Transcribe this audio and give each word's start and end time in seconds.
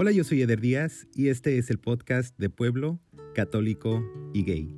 Hola, 0.00 0.12
yo 0.12 0.22
soy 0.22 0.42
Eder 0.42 0.60
Díaz 0.60 1.08
y 1.12 1.26
este 1.26 1.58
es 1.58 1.70
el 1.70 1.80
podcast 1.80 2.38
de 2.38 2.48
Pueblo, 2.48 3.00
Católico 3.34 4.00
y 4.32 4.44
Gay. 4.44 4.72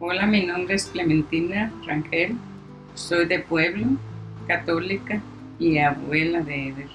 Hola, 0.00 0.26
mi 0.26 0.44
nombre 0.44 0.74
es 0.74 0.86
Clementina 0.86 1.72
Rangel, 1.86 2.34
soy 2.94 3.26
de 3.26 3.38
Pueblo, 3.38 3.86
católica 4.48 5.22
y 5.60 5.78
abuela 5.78 6.40
de 6.40 6.70
Eder. 6.70 6.88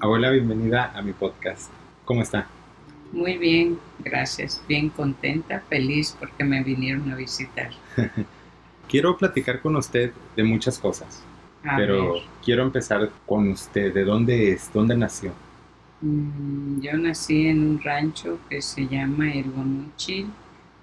Abuela, 0.00 0.28
bienvenida 0.28 0.92
a 0.94 1.00
mi 1.00 1.14
podcast. 1.14 1.72
¿Cómo 2.04 2.20
está? 2.20 2.46
Muy 3.12 3.38
bien, 3.38 3.78
gracias. 4.00 4.62
Bien 4.68 4.90
contenta, 4.90 5.62
feliz 5.68 6.16
porque 6.18 6.44
me 6.44 6.62
vinieron 6.62 7.10
a 7.10 7.16
visitar. 7.16 7.70
quiero 8.88 9.16
platicar 9.16 9.60
con 9.60 9.76
usted 9.76 10.12
de 10.36 10.44
muchas 10.44 10.78
cosas, 10.78 11.22
pero 11.76 12.16
quiero 12.44 12.62
empezar 12.62 13.10
con 13.26 13.48
usted. 13.50 13.92
¿De 13.94 14.04
dónde 14.04 14.52
es? 14.52 14.70
¿Dónde 14.72 14.96
nació? 14.96 15.32
Mm, 16.00 16.80
yo 16.80 16.96
nací 16.96 17.46
en 17.46 17.66
un 17.66 17.80
rancho 17.82 18.38
que 18.48 18.62
se 18.62 18.86
llama 18.86 19.32
El 19.32 19.46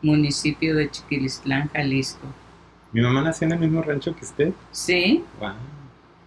municipio 0.02 0.76
de 0.76 0.89
Chiquilistlán, 0.89 1.70
Jalisco. 1.70 2.28
¿Mi 2.92 3.02
mamá 3.02 3.22
nació 3.22 3.48
en 3.48 3.53
el 3.53 3.59
mismo 3.59 3.81
rancho 3.81 4.16
que 4.16 4.26
usted? 4.26 4.53
Sí. 4.72 5.23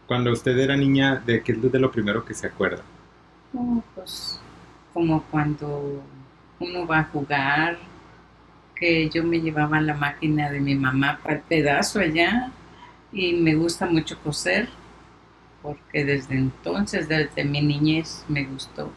Cuando 0.07 0.33
usted 0.33 0.57
era 0.59 0.77
niña, 0.77 1.17
¿de 1.17 1.43
qué 1.43 1.53
es 1.53 1.73
de 1.73 1.79
lo 1.79 1.91
primero 1.91 2.25
que 2.25 2.35
se 2.35 2.47
acuerda? 2.47 2.83
Oh, 3.55 3.83
pues 3.95 4.41
como 4.99 5.23
cuando 5.31 6.03
uno 6.59 6.85
va 6.85 6.99
a 6.99 7.05
jugar, 7.05 7.79
que 8.75 9.09
yo 9.09 9.23
me 9.23 9.41
llevaba 9.41 9.81
la 9.81 9.95
máquina 9.95 10.51
de 10.51 10.59
mi 10.59 10.75
mamá 10.75 11.21
para 11.23 11.37
el 11.37 11.43
pedazo 11.43 12.01
allá 12.01 12.51
y 13.13 13.35
me 13.35 13.55
gusta 13.55 13.87
mucho 13.87 14.19
coser 14.19 14.69
porque 15.63 16.05
desde 16.05 16.35
entonces, 16.35 17.09
desde 17.09 17.45
mi 17.45 17.61
niñez 17.61 18.25
me 18.27 18.45
gustó. 18.45 18.91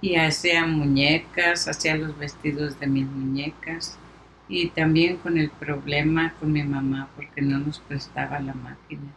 Y 0.00 0.14
hacía 0.14 0.66
muñecas, 0.66 1.66
hacía 1.66 1.96
los 1.96 2.16
vestidos 2.16 2.78
de 2.78 2.86
mis 2.86 3.06
muñecas 3.06 3.98
y 4.48 4.68
también 4.68 5.16
con 5.16 5.36
el 5.36 5.50
problema 5.50 6.32
con 6.38 6.52
mi 6.52 6.62
mamá 6.62 7.08
porque 7.16 7.42
no 7.42 7.58
nos 7.58 7.80
prestaba 7.80 8.38
la 8.38 8.54
máquina. 8.54 9.10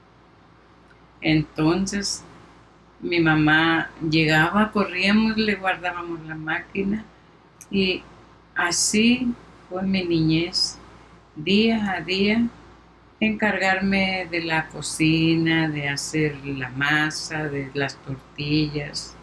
Entonces 1.22 2.24
mi 3.00 3.20
mamá 3.20 3.90
llegaba, 4.10 4.72
corríamos, 4.72 5.38
le 5.38 5.56
guardábamos 5.56 6.26
la 6.26 6.36
máquina 6.36 7.04
y 7.70 8.02
así 8.56 9.34
fue 9.70 9.84
mi 9.84 10.04
niñez, 10.04 10.78
día 11.36 11.92
a 11.92 12.02
día, 12.02 12.48
encargarme 13.20 14.28
de 14.32 14.42
la 14.42 14.68
cocina, 14.68 15.70
de 15.70 15.90
hacer 15.90 16.38
la 16.46 16.70
masa, 16.70 17.44
de 17.44 17.70
las 17.74 17.96
tortillas. 17.98 19.16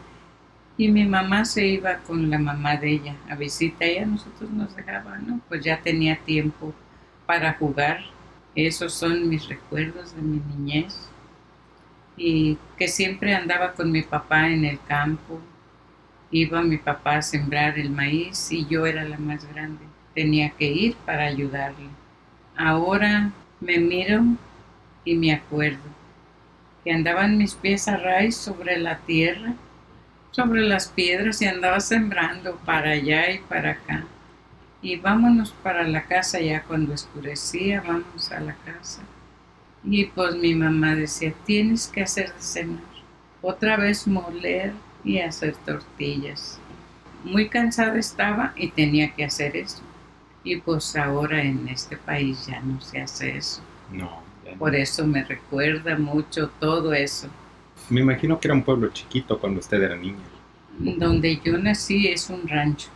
Y 0.77 0.89
mi 0.89 1.05
mamá 1.05 1.45
se 1.45 1.67
iba 1.67 1.99
con 1.99 2.29
la 2.31 2.39
mamá 2.39 2.77
de 2.77 2.93
ella 2.93 3.17
a 3.29 3.37
visita 3.37 3.87
y 3.87 3.99
a 3.99 4.07
nosotros 4.07 4.51
nos 4.51 4.75
dejaba, 4.75 5.19
¿no? 5.19 5.41
Pues 5.49 5.65
ya 5.65 5.81
tenía 5.81 6.17
tiempo 6.17 6.75
para 7.27 7.55
jugar. 7.55 8.01
Esos 8.57 8.93
son 8.93 9.29
mis 9.29 9.49
recuerdos 9.49 10.15
de 10.15 10.23
mi 10.23 10.41
niñez 10.41 11.09
y 12.17 12.59
que 12.77 12.89
siempre 12.89 13.35
andaba 13.35 13.73
con 13.73 13.91
mi 13.91 14.03
papá 14.03 14.49
en 14.49 14.65
el 14.65 14.79
campo. 14.87 15.41
Iba 16.31 16.63
mi 16.63 16.79
papá 16.79 17.17
a 17.17 17.23
sembrar 17.23 17.79
el 17.79 17.91
maíz 17.91 18.51
y 18.51 18.67
yo 18.67 18.87
era 18.87 19.05
la 19.05 19.19
más 19.19 19.47
grande. 19.53 19.85
Tenía 20.15 20.51
que 20.51 20.67
ir 20.67 20.97
para 21.07 21.25
ayudarle. 21.25 21.89
Ahora 22.57 23.31
me 23.61 23.79
miro 23.79 24.23
y 25.05 25.17
me 25.17 25.33
acuerdo 25.33 25.95
que 26.85 26.93
andaban 26.93 27.39
mis 27.39 27.55
pies 27.55 27.89
a 27.89 27.97
raíz 27.97 28.37
sobre 28.37 28.77
la 28.77 28.99
tierra, 28.99 29.55
sobre 30.31 30.63
las 30.63 30.89
piedras 30.89 31.41
y 31.41 31.47
andaba 31.47 31.81
sembrando 31.81 32.57
para 32.65 32.91
allá 32.91 33.31
y 33.31 33.39
para 33.39 33.73
acá. 33.73 34.05
Y 34.83 34.97
vámonos 34.97 35.53
para 35.63 35.83
la 35.85 36.03
casa 36.03 36.41
ya 36.41 36.63
cuando 36.63 36.93
escurecía, 36.93 37.81
vamos 37.81 38.31
a 38.31 38.41
la 38.41 38.55
casa. 38.55 39.03
Y 39.87 40.07
pues 40.07 40.35
mi 40.37 40.55
mamá 40.55 40.95
decía, 40.95 41.35
tienes 41.45 41.89
que 41.89 42.03
hacer 42.03 42.33
de 42.33 42.41
cenar. 42.41 42.83
Otra 43.43 43.77
vez 43.77 44.07
moler 44.07 44.73
y 45.05 45.19
hacer 45.19 45.55
tortillas. 45.67 46.59
Muy 47.23 47.49
cansada 47.49 47.99
estaba 47.99 48.55
y 48.57 48.69
tenía 48.69 49.15
que 49.15 49.25
hacer 49.25 49.57
eso. 49.57 49.83
Y 50.43 50.57
pues 50.57 50.97
ahora 50.97 51.43
en 51.43 51.69
este 51.69 51.97
país 51.97 52.47
ya 52.47 52.61
no 52.61 52.81
se 52.81 53.01
hace 53.01 53.37
eso. 53.37 53.63
No. 53.93 54.23
Por 54.59 54.75
eso 54.75 55.07
me 55.07 55.25
recuerda 55.25 55.97
mucho 55.99 56.49
todo 56.61 56.93
eso. 56.93 57.29
Me 57.91 58.01
imagino 58.01 58.41
que 58.41 58.49
era 58.49 58.55
un 58.55 58.63
pueblo 58.63 58.89
chiquito 58.89 59.39
cuando 59.39 59.61
usted 59.61 59.83
era 59.83 59.97
niña. 59.97 60.25
Donde 60.79 61.41
yo 61.45 61.59
nací 61.59 62.09
es 62.09 62.31
un 62.31 62.47
rancho. 62.49 62.89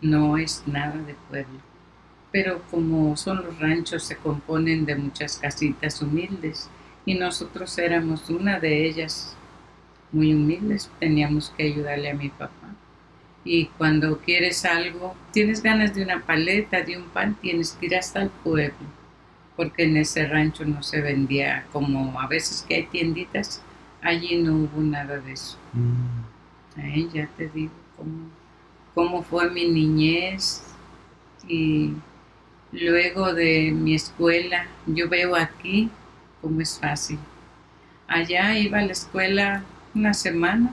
No 0.00 0.36
es 0.36 0.62
nada 0.66 0.96
de 0.96 1.14
pueblo 1.30 1.71
pero 2.32 2.62
como 2.70 3.16
son 3.16 3.44
los 3.44 3.58
ranchos 3.60 4.02
se 4.02 4.16
componen 4.16 4.86
de 4.86 4.96
muchas 4.96 5.36
casitas 5.36 6.00
humildes 6.00 6.68
y 7.04 7.14
nosotros 7.14 7.76
éramos 7.78 8.30
una 8.30 8.58
de 8.58 8.86
ellas 8.86 9.36
muy 10.12 10.34
humildes, 10.34 10.90
teníamos 10.98 11.52
que 11.56 11.64
ayudarle 11.64 12.10
a 12.10 12.14
mi 12.14 12.30
papá. 12.30 12.74
Y 13.44 13.66
cuando 13.66 14.18
quieres 14.18 14.64
algo, 14.64 15.14
tienes 15.32 15.62
ganas 15.62 15.94
de 15.94 16.02
una 16.02 16.20
paleta, 16.20 16.82
de 16.82 16.96
un 16.96 17.04
pan, 17.04 17.34
tienes 17.40 17.72
que 17.72 17.86
ir 17.86 17.96
hasta 17.96 18.22
el 18.22 18.30
pueblo, 18.30 18.86
porque 19.56 19.84
en 19.84 19.96
ese 19.96 20.26
rancho 20.26 20.64
no 20.64 20.82
se 20.82 21.00
vendía 21.00 21.66
como 21.72 22.20
a 22.20 22.26
veces 22.28 22.64
que 22.66 22.76
hay 22.76 22.84
tienditas, 22.84 23.60
allí 24.00 24.38
no 24.38 24.54
hubo 24.54 24.80
nada 24.80 25.18
de 25.18 25.32
eso. 25.32 25.58
Mm. 25.72 27.08
ya 27.12 27.26
te 27.36 27.48
digo 27.48 27.72
cómo, 27.96 28.28
cómo 28.94 29.22
fue 29.22 29.50
mi 29.50 29.68
niñez 29.68 30.62
y 31.48 31.94
Luego 32.72 33.34
de 33.34 33.70
mi 33.70 33.94
escuela, 33.94 34.66
yo 34.86 35.06
veo 35.10 35.36
aquí 35.36 35.90
cómo 36.40 36.62
es 36.62 36.78
fácil. 36.78 37.18
Allá 38.08 38.58
iba 38.58 38.78
a 38.78 38.82
la 38.82 38.92
escuela 38.92 39.62
una 39.94 40.14
semana, 40.14 40.72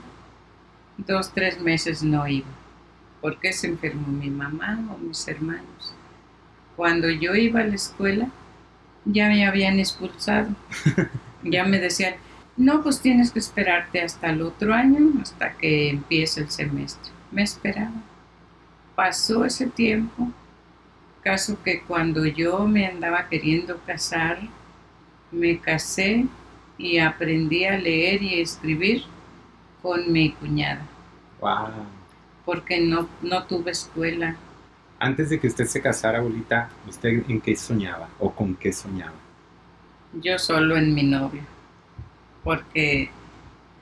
dos, 0.96 1.30
tres 1.34 1.60
meses 1.60 2.02
no 2.02 2.26
iba, 2.26 2.48
porque 3.20 3.52
se 3.52 3.66
enfermó 3.66 4.08
mi 4.08 4.30
mamá 4.30 4.82
o 4.90 4.96
mis 4.96 5.28
hermanos. 5.28 5.94
Cuando 6.74 7.10
yo 7.10 7.34
iba 7.34 7.60
a 7.60 7.66
la 7.66 7.74
escuela, 7.74 8.28
ya 9.04 9.28
me 9.28 9.46
habían 9.46 9.78
expulsado. 9.78 10.48
ya 11.42 11.64
me 11.64 11.80
decían, 11.80 12.14
no, 12.56 12.82
pues 12.82 13.00
tienes 13.00 13.30
que 13.30 13.40
esperarte 13.40 14.00
hasta 14.00 14.30
el 14.30 14.40
otro 14.40 14.72
año, 14.72 15.20
hasta 15.20 15.52
que 15.52 15.90
empiece 15.90 16.40
el 16.40 16.50
semestre. 16.50 17.12
Me 17.30 17.42
esperaba. 17.42 17.92
Pasó 18.94 19.44
ese 19.44 19.66
tiempo 19.66 20.32
Caso 21.22 21.62
que 21.62 21.82
cuando 21.82 22.24
yo 22.24 22.66
me 22.66 22.86
andaba 22.86 23.28
queriendo 23.28 23.78
casar, 23.86 24.38
me 25.30 25.58
casé 25.58 26.26
y 26.78 26.98
aprendí 26.98 27.64
a 27.64 27.76
leer 27.76 28.22
y 28.22 28.40
escribir 28.40 29.04
con 29.82 30.10
mi 30.10 30.32
cuñada. 30.32 30.86
Wow. 31.40 31.68
Porque 32.44 32.80
no, 32.80 33.08
no 33.22 33.44
tuve 33.44 33.72
escuela. 33.72 34.36
Antes 34.98 35.30
de 35.30 35.38
que 35.40 35.46
usted 35.46 35.66
se 35.66 35.80
casara, 35.80 36.18
abuelita, 36.18 36.68
¿usted 36.88 37.22
en 37.28 37.40
qué 37.40 37.54
soñaba 37.56 38.08
o 38.18 38.30
con 38.30 38.54
qué 38.54 38.72
soñaba? 38.72 39.14
Yo 40.14 40.38
solo 40.38 40.76
en 40.76 40.94
mi 40.94 41.02
novio. 41.04 41.42
Porque 42.42 43.10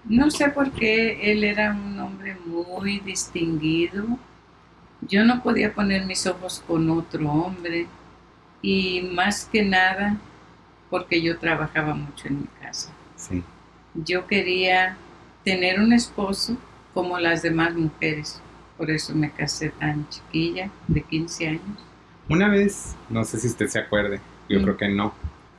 no 0.04 0.31
sé 0.31 0.48
por 0.48 0.71
qué 0.72 1.32
él 1.32 1.44
era 1.44 1.72
un 1.72 1.98
hombre 1.98 2.37
muy 2.47 3.00
distinguido, 3.00 4.19
yo 5.03 5.25
no 5.25 5.42
podía 5.42 5.72
poner 5.75 6.06
mis 6.06 6.26
ojos 6.26 6.62
con 6.66 6.91
otro 6.91 7.31
hombre 7.31 7.86
y 8.62 9.03
más 9.12 9.45
que 9.45 9.62
nada 9.62 10.16
porque 10.91 11.22
yo 11.22 11.39
trabajaba 11.39 11.95
mucho 11.95 12.28
en 12.28 12.41
mi 12.41 12.47
casa. 12.60 12.92
Sí. 13.16 13.42
Yo 13.95 14.27
quería 14.27 14.97
tener 15.45 15.80
un 15.80 15.92
esposo 15.92 16.56
como 16.95 17.18
las 17.18 17.42
demás 17.42 17.74
mujeres. 17.74 18.41
Por 18.77 18.91
eso 18.91 19.15
me 19.15 19.30
casé 19.30 19.71
tan 19.71 20.09
chiquilla, 20.09 20.71
de 20.86 21.03
15 21.03 21.48
años. 21.48 21.62
Una 22.28 22.48
vez, 22.48 22.95
no 23.09 23.24
sé 23.24 23.39
si 23.39 23.48
usted 23.48 23.66
se 23.68 23.78
acuerde, 23.78 24.21
yo 24.48 24.62
creo 24.62 24.77
que 24.77 24.89
no. 24.89 25.15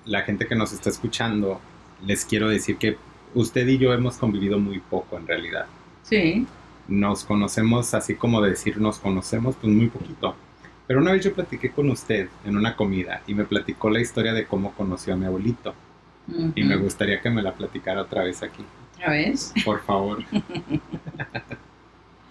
La 0.05 0.21
gente 0.21 0.47
que 0.47 0.55
nos 0.55 0.71
está 0.71 0.89
escuchando, 0.89 1.59
les 2.01 2.25
quiero 2.25 2.49
decir 2.49 2.77
que 2.77 2.97
usted 3.33 3.67
y 3.67 3.77
yo 3.77 3.93
hemos 3.93 4.17
convivido 4.17 4.59
muy 4.59 4.79
poco 4.79 5.17
en 5.17 5.27
realidad. 5.27 5.65
Sí 6.03 6.47
nos 6.89 7.23
conocemos 7.23 7.93
así 7.93 8.15
como 8.15 8.41
decir 8.41 8.79
nos 8.79 8.99
conocemos, 8.99 9.55
pues 9.55 9.71
muy 9.73 9.87
poquito. 9.87 10.35
Pero 10.87 10.99
una 11.01 11.11
vez 11.11 11.23
yo 11.23 11.33
platiqué 11.33 11.69
con 11.69 11.89
usted 11.89 12.29
en 12.45 12.57
una 12.57 12.75
comida 12.75 13.21
y 13.27 13.35
me 13.35 13.45
platicó 13.45 13.89
la 13.89 14.01
historia 14.01 14.33
de 14.33 14.45
cómo 14.45 14.73
conoció 14.73 15.13
a 15.13 15.17
mi 15.17 15.25
abuelito. 15.25 15.73
Y 16.55 16.63
me 16.63 16.75
gustaría 16.77 17.21
que 17.21 17.29
me 17.29 17.41
la 17.41 17.53
platicara 17.53 18.03
otra 18.03 18.23
vez 18.23 18.43
aquí. 18.43 18.63
¿Otra 18.95 19.11
vez? 19.11 19.51
Por 19.65 19.81
favor. 19.81 20.23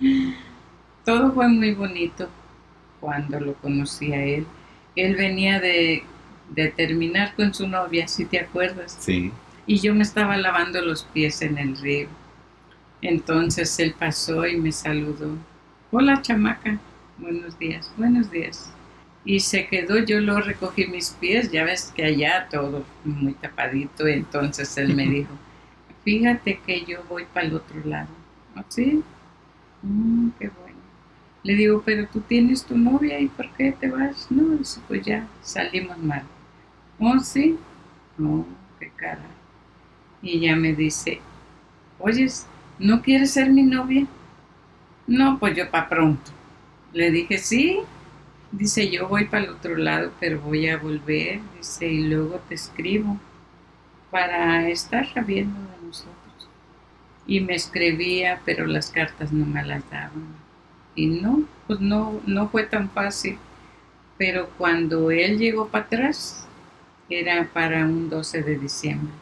Todo 1.04 1.32
fue 1.32 1.48
muy 1.48 1.74
bonito 1.74 2.28
cuando 3.00 3.40
lo 3.40 3.54
conocí 3.54 4.12
a 4.12 4.24
él. 4.24 4.46
Él 4.94 5.16
venía 5.16 5.60
de 5.60 6.04
de 6.50 6.68
terminar 6.68 7.34
con 7.34 7.52
su 7.52 7.66
novia, 7.68 8.08
si 8.08 8.24
te 8.24 8.40
acuerdas. 8.40 8.96
Sí. 8.98 9.32
Y 9.66 9.78
yo 9.80 9.94
me 9.94 10.02
estaba 10.02 10.36
lavando 10.36 10.80
los 10.80 11.04
pies 11.04 11.42
en 11.42 11.58
el 11.58 11.76
río. 11.76 12.08
Entonces 13.00 13.78
él 13.78 13.94
pasó 13.96 14.46
y 14.46 14.56
me 14.56 14.72
saludó. 14.72 15.36
Hola 15.92 16.20
chamaca, 16.20 16.78
buenos 17.18 17.56
días, 17.58 17.92
buenos 17.96 18.30
días. 18.30 18.72
Y 19.24 19.40
se 19.40 19.68
quedó, 19.68 19.98
yo 19.98 20.20
lo 20.20 20.40
recogí 20.40 20.86
mis 20.86 21.10
pies, 21.10 21.52
ya 21.52 21.64
ves 21.64 21.92
que 21.94 22.04
allá 22.04 22.48
todo 22.50 22.84
muy 23.04 23.34
tapadito, 23.34 24.06
entonces 24.08 24.76
él 24.78 24.96
me 24.96 25.06
dijo, 25.06 25.30
fíjate 26.04 26.60
que 26.66 26.84
yo 26.84 27.04
voy 27.08 27.24
para 27.32 27.46
el 27.46 27.54
otro 27.54 27.80
lado. 27.84 28.08
¿Sí? 28.68 29.04
Mm, 29.82 30.30
qué 30.38 30.48
bueno. 30.48 30.78
Le 31.44 31.54
digo, 31.54 31.82
pero 31.84 32.08
tú 32.08 32.20
tienes 32.22 32.64
tu 32.64 32.76
novia 32.76 33.20
y 33.20 33.28
¿por 33.28 33.48
qué 33.52 33.70
te 33.70 33.88
vas? 33.88 34.26
No, 34.28 34.56
dice, 34.56 34.80
pues 34.88 35.04
ya 35.06 35.28
salimos 35.40 35.98
mal. 35.98 36.24
Oh, 36.98 37.20
sí. 37.20 37.56
No, 38.16 38.44
qué 38.80 38.90
cara. 38.96 39.22
Y 40.20 40.40
ya 40.40 40.56
me 40.56 40.74
dice, 40.74 41.20
oyes, 42.00 42.46
¿no 42.78 43.02
quieres 43.02 43.32
ser 43.32 43.50
mi 43.50 43.62
novia? 43.62 44.06
No, 45.06 45.38
pues 45.38 45.56
yo 45.56 45.70
para 45.70 45.88
pronto. 45.88 46.30
Le 46.92 47.10
dije, 47.10 47.38
sí. 47.38 47.80
Dice, 48.50 48.90
yo 48.90 49.08
voy 49.08 49.26
para 49.26 49.44
el 49.44 49.50
otro 49.50 49.76
lado, 49.76 50.12
pero 50.20 50.40
voy 50.40 50.68
a 50.68 50.78
volver. 50.78 51.40
Dice, 51.56 51.86
y 51.86 52.04
luego 52.04 52.40
te 52.48 52.54
escribo 52.54 53.18
para 54.10 54.68
estar 54.68 55.06
sabiendo 55.12 55.58
de 55.60 55.86
nosotros. 55.86 56.48
Y 57.26 57.40
me 57.40 57.54
escribía, 57.54 58.40
pero 58.44 58.66
las 58.66 58.90
cartas 58.90 59.32
no 59.32 59.44
me 59.44 59.64
las 59.64 59.88
daban. 59.90 60.36
Y 60.94 61.06
no, 61.06 61.42
pues 61.66 61.80
no, 61.80 62.20
no 62.26 62.48
fue 62.48 62.64
tan 62.64 62.90
fácil. 62.90 63.38
Pero 64.16 64.50
cuando 64.58 65.10
él 65.10 65.38
llegó 65.38 65.68
para 65.68 65.84
atrás, 65.84 66.46
era 67.08 67.48
para 67.52 67.84
un 67.84 68.10
12 68.10 68.42
de 68.42 68.58
diciembre. 68.58 69.12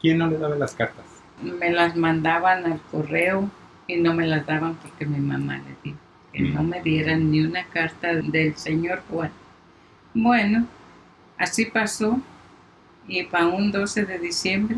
¿Quién 0.00 0.18
no 0.18 0.28
le 0.28 0.38
daba 0.38 0.56
las 0.56 0.74
cartas? 0.74 1.04
Me 1.42 1.70
las 1.70 1.96
mandaban 1.96 2.64
al 2.64 2.80
correo 2.90 3.50
y 3.86 3.96
no 3.96 4.14
me 4.14 4.26
las 4.26 4.46
daban 4.46 4.76
porque 4.76 5.06
mi 5.06 5.20
mamá 5.20 5.58
le 5.58 5.76
dijo 5.82 5.98
que 6.32 6.42
no 6.42 6.62
me 6.62 6.82
dieran 6.82 7.30
ni 7.30 7.40
una 7.40 7.64
carta 7.64 8.14
del 8.14 8.56
señor 8.56 9.02
Juan. 9.08 9.30
Bueno, 10.12 10.66
así 11.38 11.64
pasó 11.64 12.20
y 13.08 13.22
para 13.24 13.46
un 13.46 13.72
12 13.72 14.04
de 14.04 14.18
diciembre 14.18 14.76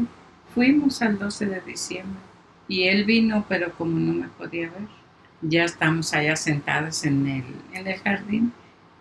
fuimos 0.55 1.03
al 1.03 1.19
12 1.19 1.47
de 1.47 1.61
diciembre 1.63 2.21
y 2.69 2.85
él 2.85 3.05
vino, 3.05 3.45
pero 3.49 3.73
como 3.73 3.99
no 3.99 4.13
me 4.13 4.29
podía 4.29 4.71
ver, 4.71 4.89
ya 5.41 5.65
estamos 5.65 6.13
allá 6.13 6.37
sentadas 6.37 7.05
en 7.05 7.27
el, 7.27 7.45
en 7.73 7.87
el 7.87 7.99
jardín 8.01 8.53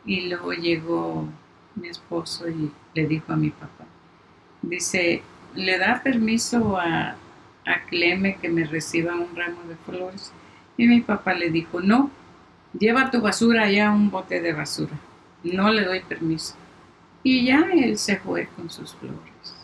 y 0.06 0.30
luego 0.30 0.54
llegó 0.54 1.28
mi 1.76 1.90
esposo 1.90 2.48
y 2.50 2.72
le 2.96 3.08
dijo 3.08 3.34
a 3.34 3.36
mi 3.36 3.50
papá, 3.50 3.86
dice, 4.62 5.22
¿le 5.54 5.78
da 5.78 6.02
permiso 6.02 6.78
a, 6.80 7.16
a 7.68 7.86
Cleme 7.86 8.38
que 8.38 8.50
me 8.50 8.66
reciba 8.66 9.16
un 9.16 9.36
ramo 9.36 9.62
de 9.68 9.76
flores? 9.76 10.32
Y 10.78 10.88
mi 10.88 11.02
papá 11.02 11.34
le 11.34 11.50
dijo, 11.50 11.82
no, 11.82 12.10
lleva 12.78 13.12
tu 13.12 13.22
basura 13.22 13.64
allá 13.64 13.90
a 13.90 13.94
un 13.94 14.10
bote 14.10 14.42
de 14.42 14.54
basura, 14.54 14.98
no 15.44 15.72
le 15.72 15.84
doy 15.84 16.02
permiso. 16.02 16.56
Y 17.24 17.46
ya 17.46 17.70
él 17.74 17.98
se 17.98 18.18
fue 18.18 18.48
con 18.56 18.70
sus 18.70 18.96
flores. 18.96 19.56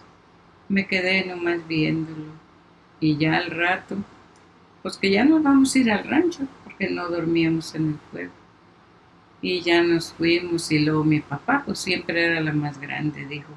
Me 0.69 0.88
quedé 0.88 1.25
nomás 1.25 1.65
viéndolo 1.67 2.31
y 3.00 3.17
ya 3.17 3.38
al 3.38 3.51
rato, 3.51 3.97
pues 4.81 4.97
que 4.97 5.11
ya 5.11 5.23
nos 5.23 5.44
vamos 5.44 5.75
a 5.75 5.79
ir 5.79 5.91
al 5.91 6.03
rancho, 6.03 6.47
porque 6.63 6.89
no 6.89 7.09
dormíamos 7.09 7.75
en 7.75 7.89
el 7.89 7.95
pueblo. 8.11 8.31
Y 9.41 9.61
ya 9.61 9.83
nos 9.83 10.13
fuimos 10.13 10.71
y 10.71 10.79
luego 10.79 11.03
mi 11.03 11.19
papá, 11.19 11.63
pues 11.65 11.79
siempre 11.79 12.25
era 12.25 12.39
la 12.39 12.53
más 12.53 12.79
grande, 12.79 13.25
dijo, 13.25 13.51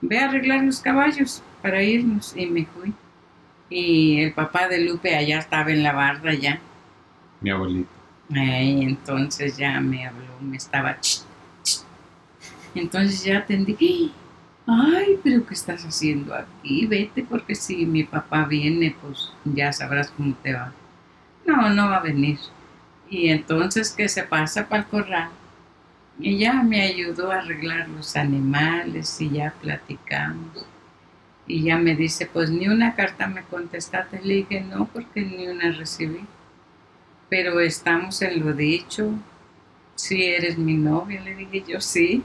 ve 0.00 0.18
a 0.18 0.28
arreglar 0.28 0.64
los 0.64 0.80
caballos 0.80 1.42
para 1.62 1.82
irnos. 1.82 2.36
Y 2.36 2.46
me 2.46 2.66
fui. 2.66 2.92
Y 3.70 4.20
el 4.20 4.32
papá 4.34 4.68
de 4.68 4.84
Lupe 4.84 5.16
allá 5.16 5.38
estaba 5.38 5.70
en 5.70 5.82
la 5.82 5.92
barra 5.92 6.34
ya. 6.34 6.60
Mi 7.40 7.50
abuelito. 7.50 7.88
Y 8.28 8.84
entonces 8.84 9.56
ya 9.56 9.80
me 9.80 10.06
habló, 10.06 10.40
me 10.40 10.56
estaba... 10.56 10.98
Entonces 12.74 13.24
ya 13.24 13.38
atendí 13.38 14.12
ay, 14.70 15.18
pero 15.22 15.44
¿qué 15.46 15.54
estás 15.54 15.84
haciendo 15.84 16.34
aquí? 16.34 16.86
Vete 16.86 17.24
porque 17.28 17.54
si 17.54 17.86
mi 17.86 18.04
papá 18.04 18.44
viene, 18.44 18.94
pues 19.00 19.32
ya 19.44 19.72
sabrás 19.72 20.10
cómo 20.10 20.34
te 20.42 20.54
va. 20.54 20.72
No, 21.46 21.70
no 21.70 21.88
va 21.88 21.96
a 21.96 22.02
venir. 22.02 22.38
Y 23.08 23.28
entonces 23.28 23.90
que 23.92 24.08
se 24.08 24.22
pasa 24.22 24.68
para 24.68 24.82
el 24.82 24.88
corral. 24.88 25.30
Y 26.18 26.38
ya 26.38 26.62
me 26.62 26.82
ayudó 26.82 27.32
a 27.32 27.38
arreglar 27.38 27.88
los 27.88 28.14
animales 28.14 29.20
y 29.20 29.30
ya 29.30 29.52
platicamos. 29.60 30.66
Y 31.50 31.64
ya 31.64 31.78
me 31.78 31.96
dice, 31.96 32.28
pues 32.32 32.50
ni 32.50 32.68
una 32.68 32.94
carta 32.94 33.26
me 33.26 33.42
contestaste. 33.42 34.20
Le 34.22 34.34
dije, 34.34 34.60
no, 34.60 34.86
porque 34.86 35.22
ni 35.22 35.48
una 35.48 35.72
recibí. 35.72 36.20
Pero 37.28 37.60
estamos 37.60 38.22
en 38.22 38.44
lo 38.44 38.52
dicho. 38.52 39.10
Si 39.94 40.24
eres 40.24 40.56
mi 40.56 40.74
novia, 40.74 41.20
le 41.20 41.34
dije 41.34 41.62
yo, 41.66 41.80
sí 41.80 42.24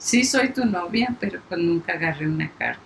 sí 0.00 0.24
soy 0.24 0.48
tu 0.48 0.64
novia, 0.64 1.14
pero 1.20 1.40
pues 1.48 1.60
nunca 1.60 1.92
agarré 1.92 2.26
una 2.26 2.50
carta. 2.50 2.80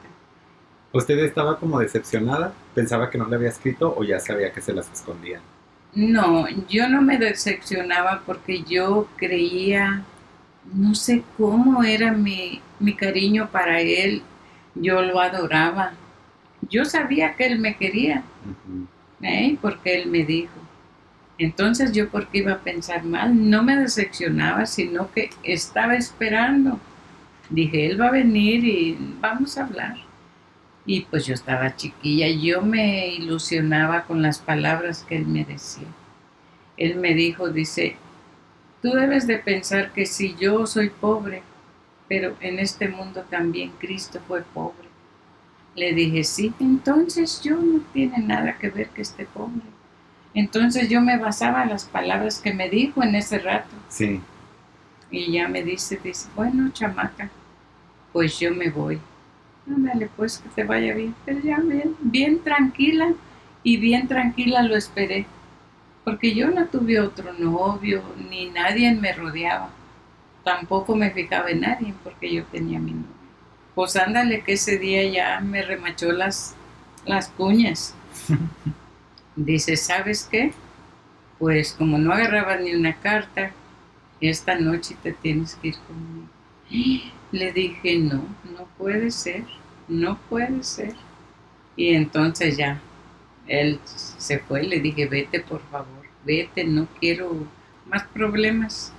¿Usted 0.93 1.19
estaba 1.21 1.59
como 1.59 1.79
decepcionada? 1.79 2.53
¿Pensaba 2.75 3.09
que 3.09 3.19
no 3.19 3.27
le 3.27 3.37
había 3.37 3.49
escrito 3.49 3.95
o 3.97 4.05
ya 4.05 4.21
sabía 4.21 4.53
que 4.53 4.61
se 4.61 4.73
las 4.73 4.91
escondía? 4.93 5.41
No, 5.95 6.47
yo 6.69 6.89
no 6.89 7.01
me 7.01 7.19
decepcionaba 7.19 8.23
porque 8.27 8.63
yo 8.65 9.09
creía, 9.17 10.03
no 10.73 10.95
sé 10.95 11.23
cómo 11.37 11.83
era 11.85 12.13
mi, 12.13 12.61
mi 12.81 12.95
cariño 12.95 13.49
para 13.51 13.81
él, 13.81 14.23
yo 14.75 15.03
lo 15.03 15.21
adoraba. 15.21 15.93
Yo 16.69 16.85
sabía 16.85 17.35
que 17.35 17.47
él 17.47 17.59
me 17.59 17.77
quería, 17.77 18.23
¿eh? 19.23 19.57
porque 19.61 20.03
él 20.03 20.11
me 20.11 20.25
dijo. 20.25 20.55
Entonces 21.37 21.93
yo 21.93 22.09
porque 22.09 22.39
iba 22.39 22.53
a 22.53 22.61
pensar 22.61 23.05
mal, 23.05 23.51
no 23.51 23.63
me 23.63 23.77
decepcionaba, 23.77 24.67
sino 24.67 25.11
que 25.13 25.31
estaba 25.43 25.95
esperando 25.97 26.81
dije, 27.51 27.87
él 27.87 28.01
va 28.01 28.09
a 28.09 28.13
venir 28.13 28.65
y 28.65 28.97
vamos 29.21 29.57
a 29.57 29.65
hablar. 29.65 29.97
Y 30.87 31.03
pues 31.03 31.27
yo 31.27 31.35
estaba 31.35 31.77
chiquilla, 31.77 32.29
yo 32.29 32.63
me 32.63 33.09
ilusionaba 33.09 34.05
con 34.05 34.23
las 34.23 34.39
palabras 34.39 35.05
que 35.09 35.17
él 35.17 35.27
me 35.27 35.45
decía. 35.45 35.89
Él 36.77 36.97
me 36.97 37.15
dijo, 37.15 37.49
dice, 37.49 37.97
tú 38.83 38.91
debes 38.91 39.27
de 39.27 39.39
pensar 39.39 39.93
que 39.93 40.05
si 40.05 40.35
yo 40.35 40.67
soy 40.67 40.91
pobre, 40.91 41.43
pero 42.09 42.37
en 42.41 42.59
este 42.59 42.89
mundo 42.89 43.25
también 43.31 43.73
Cristo 43.79 44.21
fue 44.27 44.43
pobre. 44.43 44.89
Le 45.75 45.93
dije, 45.93 46.23
sí, 46.23 46.53
entonces 46.61 47.43
yo 47.43 47.57
no 47.57 47.81
tiene 47.93 48.19
nada 48.19 48.57
que 48.59 48.71
ver 48.71 48.89
que 48.91 49.03
esté 49.03 49.25
pobre. 49.25 49.63
Entonces 50.35 50.89
yo 50.89 51.01
me 51.01 51.19
basaba 51.19 51.63
en 51.63 51.71
las 51.71 51.85
palabras 51.85 52.41
que 52.41 52.53
me 52.53 52.69
dijo 52.69 53.03
en 53.03 53.15
ese 53.15 53.39
rato. 53.39 53.75
Sí. 53.89 54.21
Y 55.11 55.33
ya 55.33 55.49
me 55.49 55.63
dice, 55.63 55.99
dice, 56.03 56.29
bueno, 56.35 56.71
chamaca, 56.73 57.31
pues 58.13 58.39
yo 58.39 58.53
me 58.53 58.71
voy. 58.71 58.99
Ándale, 59.67 60.11
pues 60.17 60.39
que 60.39 60.49
te 60.51 60.65
vaya 60.65 60.95
bien. 60.95 61.15
Pero 61.25 61.41
ya 61.41 61.59
bien, 61.61 61.97
bien 62.01 62.43
tranquila 62.43 63.15
y 63.63 63.77
bien 63.77 64.09
tranquila 64.09 64.63
lo 64.63 64.77
esperé. 64.77 65.27
Porque 66.05 66.35
yo 66.35 66.51
no 66.51 66.67
tuve 66.67 67.01
otro 67.01 67.33
novio, 67.33 68.03
ni 68.29 68.51
nadie 68.51 68.93
me 68.95 69.13
rodeaba. 69.13 69.71
Tampoco 70.45 70.95
me 70.95 71.11
fijaba 71.11 71.51
en 71.51 71.61
nadie 71.61 71.95
porque 72.05 72.33
yo 72.33 72.45
tenía 72.45 72.79
mi 72.79 72.93
novio. 72.93 73.09
Pues 73.75 73.97
ándale 73.97 74.43
que 74.43 74.53
ese 74.53 74.79
día 74.79 75.05
ya 75.11 75.41
me 75.41 75.63
remachó 75.63 76.13
las, 76.13 76.55
las 77.07 77.29
cuñas. 77.29 77.95
Dice, 79.37 79.77
¿sabes 79.77 80.29
qué? 80.31 80.53
Pues 81.39 81.73
como 81.73 81.99
no 81.99 82.13
agarraba 82.13 82.57
ni 82.57 82.75
una 82.75 82.95
carta, 82.95 83.51
esta 84.21 84.55
noche 84.55 84.97
te 85.03 85.13
tienes 85.13 85.57
que 85.57 85.69
ir 85.69 85.77
conmigo. 85.79 86.29
Le 87.33 87.53
dije, 87.53 87.99
no, 87.99 88.23
no 88.57 88.67
puede 88.79 89.11
ser, 89.11 89.45
no 89.89 90.19
puede 90.29 90.63
ser. 90.63 90.95
Y 91.75 91.95
entonces 91.95 92.57
ya, 92.57 92.81
él 93.49 93.81
se 93.85 94.39
fue, 94.39 94.63
le 94.63 94.79
dije, 94.81 95.07
vete 95.07 95.41
por 95.41 95.61
favor, 95.63 96.07
vete, 96.25 96.65
no 96.65 96.87
quiero 97.01 97.33
más 97.87 98.05
problemas. 98.05 98.93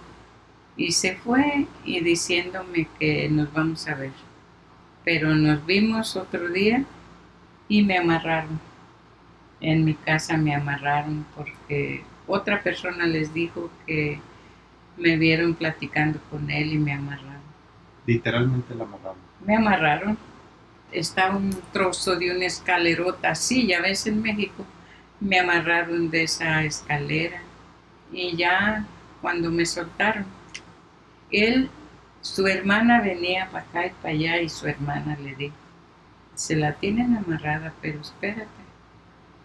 Y 0.77 0.91
se 0.91 1.15
fue 1.15 1.67
y 1.83 2.01
diciéndome 2.01 2.87
que 2.99 3.29
nos 3.29 3.51
vamos 3.53 3.87
a 3.87 3.95
ver. 3.95 4.11
Pero 5.03 5.33
nos 5.35 5.65
vimos 5.65 6.15
otro 6.15 6.49
día 6.49 6.83
y 7.67 7.83
me 7.83 7.97
amarraron. 7.97 8.59
En 9.61 9.85
mi 9.85 9.93
casa 9.93 10.37
me 10.37 10.53
amarraron 10.53 11.25
porque 11.35 12.03
otra 12.27 12.61
persona 12.61 13.05
les 13.05 13.33
dijo 13.33 13.69
que 13.85 14.19
me 14.97 15.17
vieron 15.17 15.53
platicando 15.53 16.19
con 16.29 16.49
él 16.49 16.73
y 16.73 16.77
me 16.77 16.93
amarraron. 16.93 17.41
Literalmente 18.05 18.75
la 18.75 18.83
amarraron. 18.83 19.17
Me 19.45 19.55
amarraron. 19.55 20.17
Está 20.91 21.35
un 21.35 21.55
trozo 21.73 22.15
de 22.15 22.35
una 22.35 22.45
escalerota 22.45 23.31
así, 23.31 23.67
ya 23.67 23.81
ves 23.81 24.07
en 24.07 24.21
México. 24.21 24.65
Me 25.19 25.39
amarraron 25.39 26.09
de 26.09 26.23
esa 26.23 26.63
escalera 26.63 27.41
y 28.11 28.35
ya 28.35 28.85
cuando 29.21 29.51
me 29.51 29.65
soltaron, 29.65 30.25
él 31.31 31.69
Su 32.21 32.47
hermana 32.47 33.01
venía 33.01 33.49
para 33.51 33.65
acá 33.65 33.85
y 33.85 33.89
para 34.01 34.13
allá 34.13 34.41
y 34.41 34.49
su 34.49 34.67
hermana 34.67 35.15
le 35.21 35.35
dijo, 35.35 35.55
se 36.33 36.55
la 36.55 36.73
tienen 36.73 37.15
amarrada, 37.15 37.71
pero 37.81 38.01
espérate. 38.01 38.47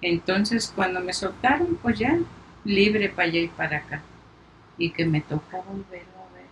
Entonces 0.03 0.73
cuando 0.75 1.01
me 1.01 1.13
soltaron, 1.13 1.79
pues 1.83 1.99
ya, 1.99 2.19
libre 2.65 3.09
para 3.11 3.29
allá 3.29 3.41
y 3.41 3.49
para 3.49 3.77
acá. 3.79 4.03
Y 4.79 4.91
que 4.91 5.05
me 5.05 5.21
toca 5.21 5.59
volverlo 5.59 6.21
a 6.31 6.35
ver. 6.35 6.47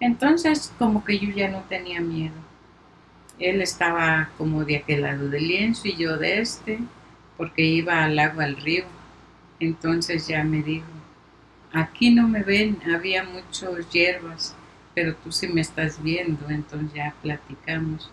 Entonces 0.00 0.72
como 0.78 1.02
que 1.02 1.18
yo 1.18 1.30
ya 1.30 1.48
no 1.48 1.62
tenía 1.62 2.00
miedo. 2.00 2.34
Él 3.38 3.62
estaba 3.62 4.28
como 4.36 4.64
de 4.64 4.76
aquel 4.76 5.00
lado 5.02 5.28
del 5.30 5.48
lienzo 5.48 5.88
y 5.88 5.96
yo 5.96 6.18
de 6.18 6.40
este, 6.40 6.78
porque 7.38 7.62
iba 7.62 8.04
al 8.04 8.18
agua, 8.18 8.44
al 8.44 8.56
río. 8.56 8.84
Entonces 9.60 10.28
ya 10.28 10.44
me 10.44 10.62
dijo, 10.62 10.86
aquí 11.72 12.10
no 12.10 12.28
me 12.28 12.42
ven, 12.42 12.78
había 12.94 13.24
muchas 13.24 13.90
hierbas, 13.90 14.54
pero 14.94 15.14
tú 15.16 15.32
sí 15.32 15.48
me 15.48 15.60
estás 15.60 16.02
viendo, 16.02 16.48
entonces 16.50 16.92
ya 16.92 17.14
platicamos. 17.22 18.10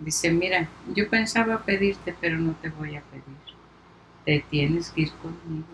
Dice, 0.00 0.32
mira, 0.32 0.68
yo 0.94 1.08
pensaba 1.08 1.62
pedirte, 1.62 2.14
pero 2.20 2.38
no 2.38 2.52
te 2.60 2.70
voy 2.70 2.96
a 2.96 3.02
pedir. 3.02 3.24
Te 4.24 4.44
tienes 4.50 4.90
que 4.90 5.02
ir 5.02 5.12
conmigo. 5.12 5.66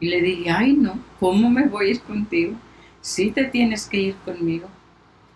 Y 0.00 0.08
le 0.08 0.22
dije, 0.22 0.50
ay 0.50 0.74
no, 0.74 0.98
¿cómo 1.20 1.50
me 1.50 1.66
voy 1.66 1.86
a 1.86 1.90
ir 1.92 2.00
contigo? 2.00 2.54
Sí 3.00 3.30
te 3.30 3.44
tienes 3.44 3.86
que 3.86 3.98
ir 3.98 4.14
conmigo. 4.24 4.68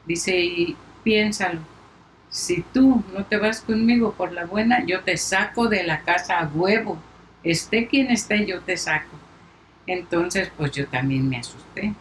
Dice, 0.06 0.38
y 0.40 0.76
piénsalo, 1.04 1.60
si 2.30 2.62
tú 2.62 3.02
no 3.14 3.24
te 3.24 3.36
vas 3.38 3.60
conmigo 3.60 4.12
por 4.12 4.32
la 4.32 4.44
buena, 4.44 4.84
yo 4.84 5.00
te 5.02 5.16
saco 5.16 5.68
de 5.68 5.84
la 5.84 6.02
casa 6.02 6.38
a 6.38 6.46
huevo. 6.48 6.98
Esté 7.42 7.86
quien 7.86 8.10
esté, 8.10 8.46
yo 8.46 8.60
te 8.60 8.76
saco. 8.76 9.16
Entonces, 9.86 10.50
pues 10.56 10.72
yo 10.72 10.86
también 10.86 11.28
me 11.28 11.38
asusté. 11.38 11.94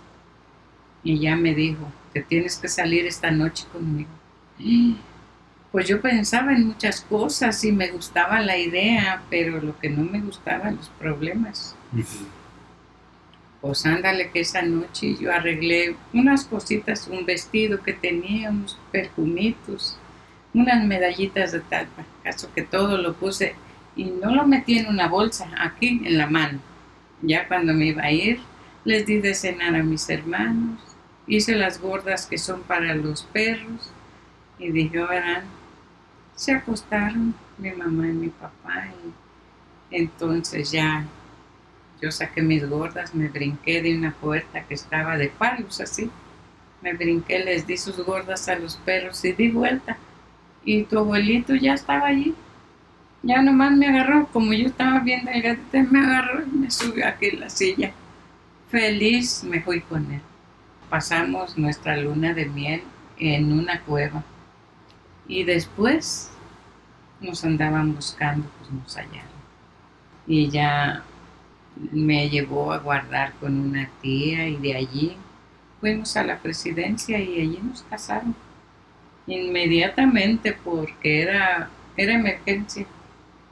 Y 1.04 1.20
ya 1.20 1.36
me 1.36 1.56
dijo, 1.56 1.90
te 2.14 2.22
tienes 2.22 2.58
que 2.58 2.68
salir 2.68 3.06
esta 3.06 3.32
noche 3.32 3.66
conmigo 3.72 4.10
pues 5.72 5.88
yo 5.88 6.02
pensaba 6.02 6.54
en 6.54 6.68
muchas 6.68 7.02
cosas 7.02 7.64
y 7.64 7.72
me 7.72 7.90
gustaba 7.90 8.40
la 8.42 8.58
idea, 8.58 9.22
pero 9.30 9.62
lo 9.62 9.78
que 9.78 9.90
no 9.90 10.04
me 10.04 10.20
gustaba, 10.20 10.72
los 10.72 10.90
problemas. 10.90 11.76
Pues 13.62 13.86
ándale 13.86 14.32
que 14.32 14.40
esa 14.42 14.62
noche 14.62 15.16
yo 15.20 15.32
arreglé 15.32 15.96
unas 16.14 16.46
cositas, 16.46 17.08
un 17.08 17.26
vestido 17.26 17.82
que 17.82 17.94
tenía, 17.94 18.50
unos 18.50 18.80
perfumitos, 18.92 19.98
unas 20.54 20.84
medallitas 20.86 21.52
de 21.52 21.60
tal, 21.60 21.88
caso 22.24 22.50
que 22.56 22.62
todo 22.62 22.98
lo 22.98 23.14
puse 23.14 23.56
y 23.96 24.06
no 24.06 24.34
lo 24.34 24.48
metí 24.48 24.78
en 24.78 24.88
una 24.88 25.08
bolsa, 25.08 25.50
aquí 25.60 26.02
en 26.06 26.18
la 26.18 26.28
mano. 26.28 26.60
Ya 27.22 27.48
cuando 27.48 27.74
me 27.74 27.88
iba 27.88 28.04
a 28.04 28.12
ir, 28.12 28.40
les 28.86 29.06
di 29.06 29.20
de 29.20 29.34
cenar 29.34 29.76
a 29.76 29.84
mis 29.84 30.08
hermanos, 30.10 30.80
hice 31.27 31.55
las 31.55 31.79
gordas 31.79 32.25
que 32.25 32.38
son 32.38 32.62
para 32.62 32.96
los 32.96 33.24
perros 33.24 33.91
y 34.57 34.72
dije, 34.72 35.03
verán, 35.03 35.43
se 36.36 36.53
acostaron 36.53 37.36
mi 37.57 37.72
mamá 37.72 38.07
y 38.07 38.13
mi 38.13 38.29
papá 38.29 38.88
y 39.91 39.96
entonces 39.96 40.72
ya 40.72 41.05
yo 42.01 42.12
saqué 42.12 42.41
mis 42.41 42.67
gordas, 42.67 43.13
me 43.13 43.27
brinqué 43.27 43.81
de 43.81 43.98
una 43.98 44.12
puerta 44.12 44.63
que 44.63 44.75
estaba 44.75 45.17
de 45.17 45.29
palos 45.29 45.81
así, 45.81 46.10
me 46.81 46.93
brinqué, 46.93 47.39
les 47.39 47.65
di 47.65 47.77
sus 47.77 47.98
gordas 47.98 48.48
a 48.50 48.55
los 48.55 48.75
perros 48.77 49.24
y 49.25 49.34
di 49.34 49.50
vuelta 49.50 49.98
y 50.63 50.84
tu 50.84 51.00
abuelito 51.00 51.55
ya 51.55 51.74
estaba 51.74 52.07
allí. 52.07 52.36
Ya 53.24 53.41
nomás 53.41 53.72
me 53.72 53.88
agarró, 53.88 54.27
como 54.27 54.53
yo 54.53 54.67
estaba 54.67 55.00
viendo 55.00 55.31
el 55.31 55.41
gatito, 55.41 55.91
me 55.91 56.00
agarró 56.00 56.43
y 56.46 56.57
me 56.57 56.69
subió 56.69 57.07
aquí 57.07 57.27
en 57.27 57.39
la 57.39 57.50
silla. 57.50 57.91
Feliz 58.69 59.43
me 59.43 59.62
fui 59.62 59.79
con 59.81 60.12
él. 60.12 60.22
Pasamos 60.89 61.58
nuestra 61.58 61.98
luna 61.98 62.34
de 62.34 62.46
miel 62.46 62.84
en 63.20 63.51
una 63.51 63.82
cueva 63.82 64.24
y 65.27 65.44
después 65.44 66.32
nos 67.20 67.44
andaban 67.44 67.94
buscando, 67.94 68.48
pues 68.60 68.72
nos 68.72 68.96
hallaron. 68.96 69.38
Y 70.25 70.50
ya 70.50 71.03
me 71.91 72.29
llevó 72.29 72.72
a 72.72 72.79
guardar 72.79 73.34
con 73.39 73.60
una 73.60 73.89
tía 74.01 74.48
y 74.48 74.56
de 74.58 74.75
allí 74.75 75.17
fuimos 75.79 76.15
a 76.17 76.24
la 76.24 76.39
presidencia 76.39 77.20
y 77.20 77.41
allí 77.41 77.60
nos 77.62 77.84
casaron. 77.84 78.36
Inmediatamente 79.27 80.58
porque 80.63 81.22
era, 81.22 81.70
era 81.98 82.13
emergencia. 82.13 82.86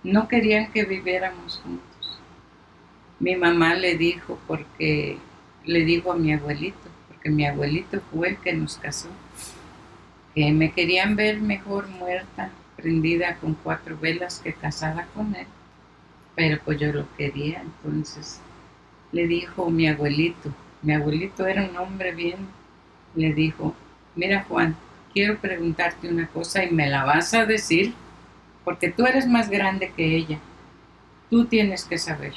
No 0.04 0.28
querían 0.28 0.72
que 0.72 0.86
viviéramos 0.86 1.60
juntos. 1.64 2.20
Mi 3.20 3.36
mamá 3.36 3.76
le 3.76 3.96
dijo 3.98 4.40
porque 4.48 5.18
le 5.66 5.86
dijo 5.86 6.12
a 6.12 6.16
mi 6.16 6.34
abuelito, 6.34 6.90
porque 7.26 7.36
mi 7.36 7.48
abuelito 7.48 8.02
fue 8.14 8.30
el 8.30 8.38
que 8.38 8.54
nos 8.54 8.78
casó 8.78 9.10
que 10.36 10.52
me 10.52 10.72
querían 10.72 11.16
ver 11.16 11.42
mejor 11.42 11.88
muerta, 11.88 12.52
prendida 12.76 13.38
con 13.38 13.56
cuatro 13.56 13.98
velas 13.98 14.42
que 14.44 14.54
casada 14.54 15.08
con 15.16 15.34
él. 15.34 15.48
Pero 16.36 16.60
pues 16.64 16.80
yo 16.80 16.92
lo 16.92 17.08
quería, 17.16 17.62
entonces 17.62 18.42
le 19.12 19.26
dijo 19.28 19.72
mi 19.72 19.88
abuelito, 19.88 20.54
mi 20.84 20.94
abuelito 20.94 21.48
era 21.48 21.64
un 21.64 21.76
hombre 21.78 22.12
bien, 22.12 22.36
le 23.16 23.34
dijo, 23.34 23.74
mira 24.16 24.46
Juan, 24.48 24.76
quiero 25.12 25.38
preguntarte 25.38 26.10
una 26.10 26.28
cosa 26.28 26.64
y 26.64 26.70
me 26.70 26.90
la 26.90 27.06
vas 27.06 27.34
a 27.34 27.46
decir, 27.46 27.96
porque 28.64 28.92
tú 28.92 29.08
eres 29.08 29.26
más 29.26 29.50
grande 29.50 29.92
que 29.96 30.16
ella. 30.16 30.38
Tú 31.32 31.46
tienes 31.46 31.86
que 31.86 31.98
saber. 31.98 32.34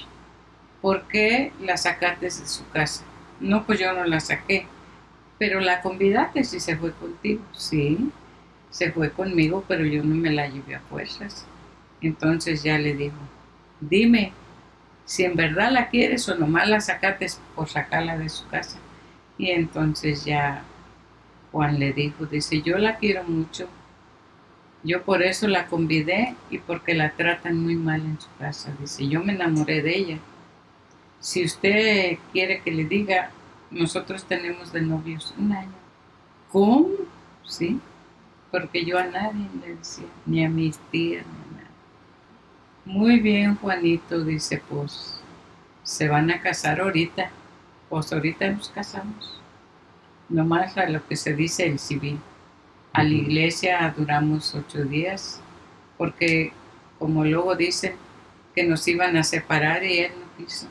¿Por 0.81 1.03
qué 1.09 1.53
la 1.61 1.77
sacaste 1.77 2.27
de 2.27 2.31
su 2.31 2.67
casa? 2.71 3.05
No, 3.41 3.67
pues 3.67 3.81
yo 3.81 3.93
no 3.93 4.05
la 4.05 4.21
saqué 4.21 4.67
pero 5.39 5.61
la 5.61 5.81
convidaste 5.81 6.45
si 6.45 6.61
se 6.61 6.77
fue 6.77 6.93
contigo. 6.93 7.43
Sí, 7.53 8.11
se 8.71 8.93
fue 8.93 9.11
conmigo, 9.11 9.65
pero 9.67 9.85
yo 9.85 10.03
no 10.03 10.15
me 10.15 10.31
la 10.31 10.49
llevé 10.49 10.75
a 10.75 10.81
fuerzas. 10.81 11.47
Entonces 12.01 12.63
ya 12.63 12.79
le 12.79 12.95
dijo, 12.95 13.17
dime 13.81 14.33
si 15.05 15.25
en 15.25 15.37
verdad 15.37 15.73
la 15.73 15.89
quieres 15.89 16.29
o 16.29 16.35
nomás 16.35 16.69
la 16.69 16.81
sacaste 16.81 17.29
por 17.55 17.69
sacarla 17.69 18.19
de 18.19 18.29
su 18.29 18.47
casa. 18.49 18.79
Y 19.39 19.51
entonces 19.51 20.25
ya 20.25 20.63
Juan 21.51 21.79
le 21.79 21.93
dijo, 21.93 22.27
dice, 22.27 22.61
yo 22.61 22.77
la 22.77 22.99
quiero 22.99 23.25
mucho. 23.25 23.69
Yo 24.83 25.03
por 25.03 25.23
eso 25.23 25.49
la 25.49 25.67
convidé 25.67 26.35
y 26.51 26.59
porque 26.59 26.95
la 26.95 27.11
tratan 27.13 27.59
muy 27.59 27.75
mal 27.75 28.03
en 28.03 28.21
su 28.21 28.29
casa. 28.39 28.71
Dice, 28.79 29.09
yo 29.09 29.23
me 29.25 29.33
enamoré 29.33 29.81
de 29.81 29.97
ella. 29.97 30.19
Si 31.21 31.45
usted 31.45 32.19
quiere 32.33 32.61
que 32.61 32.71
le 32.71 32.85
diga, 32.85 33.31
nosotros 33.71 34.25
tenemos 34.25 34.73
de 34.73 34.83
novios 34.83 35.35
un 35.39 35.53
año. 35.53 35.73
¿Cómo? 36.51 36.89
Sí, 37.45 37.81
porque 38.51 38.85
yo 38.85 38.99
a 38.99 39.05
nadie 39.05 39.47
le 39.61 39.77
decía, 39.77 40.07
ni 40.27 40.45
a 40.45 40.49
mis 40.49 40.79
tías, 40.91 41.25
ni 41.27 41.33
a 41.33 41.63
nadie. 41.63 41.69
Muy 42.85 43.21
bien, 43.21 43.57
Juanito, 43.57 44.25
dice, 44.25 44.63
pues 44.69 45.21
se 45.83 46.09
van 46.09 46.31
a 46.31 46.41
casar 46.41 46.81
ahorita. 46.81 47.31
Pues 47.89 48.13
ahorita 48.13 48.51
nos 48.51 48.69
casamos. 48.69 49.41
Nomás 50.29 50.77
a 50.77 50.89
lo 50.89 51.07
que 51.07 51.17
se 51.17 51.35
dice 51.35 51.67
el 51.67 51.79
civil. 51.79 52.21
A 52.93 53.03
la 53.03 53.15
iglesia 53.15 53.95
duramos 53.97 54.55
ocho 54.55 54.85
días, 54.85 55.41
porque 55.97 56.53
como 56.99 57.25
luego 57.25 57.55
dicen 57.55 57.95
que 58.55 58.65
nos 58.65 58.87
iban 58.89 59.17
a 59.17 59.23
separar 59.23 59.85
y 59.85 60.01
él 60.01 60.13
no 60.19 60.45
quiso. 60.45 60.67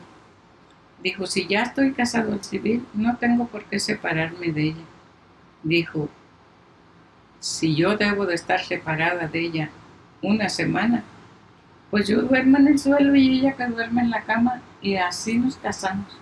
Dijo, 1.02 1.26
si 1.26 1.46
ya 1.46 1.62
estoy 1.62 1.92
casado 1.92 2.32
al 2.32 2.42
civil, 2.42 2.84
no 2.92 3.16
tengo 3.16 3.46
por 3.46 3.64
qué 3.64 3.78
separarme 3.78 4.52
de 4.52 4.62
ella. 4.62 4.84
Dijo, 5.62 6.08
si 7.38 7.76
yo 7.76 7.96
debo 7.96 8.26
de 8.26 8.34
estar 8.34 8.60
separada 8.60 9.28
de 9.28 9.40
ella 9.40 9.70
una 10.22 10.48
semana, 10.48 11.04
pues 11.90 12.08
yo 12.08 12.22
duermo 12.22 12.58
en 12.58 12.68
el 12.68 12.78
suelo 12.78 13.14
y 13.14 13.38
ella 13.38 13.52
que 13.52 13.66
duerme 13.66 14.02
en 14.02 14.10
la 14.10 14.22
cama 14.22 14.60
y 14.82 14.96
así 14.96 15.38
nos 15.38 15.56
casamos. 15.56 16.18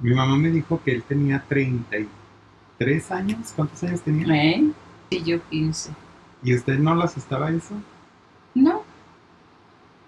Mi 0.00 0.14
mamá 0.14 0.36
me 0.36 0.50
dijo 0.50 0.80
que 0.82 0.94
él 0.94 1.02
tenía 1.02 1.44
33 1.46 3.10
años. 3.10 3.52
¿Cuántos 3.54 3.82
años 3.82 4.00
tenía? 4.00 4.26
¿Eh? 4.34 4.70
Y 5.10 5.22
yo 5.22 5.38
15. 5.50 5.90
¿Y 6.42 6.54
usted 6.54 6.78
no 6.78 6.94
le 6.94 7.04
asustaba 7.04 7.50
eso? 7.50 7.74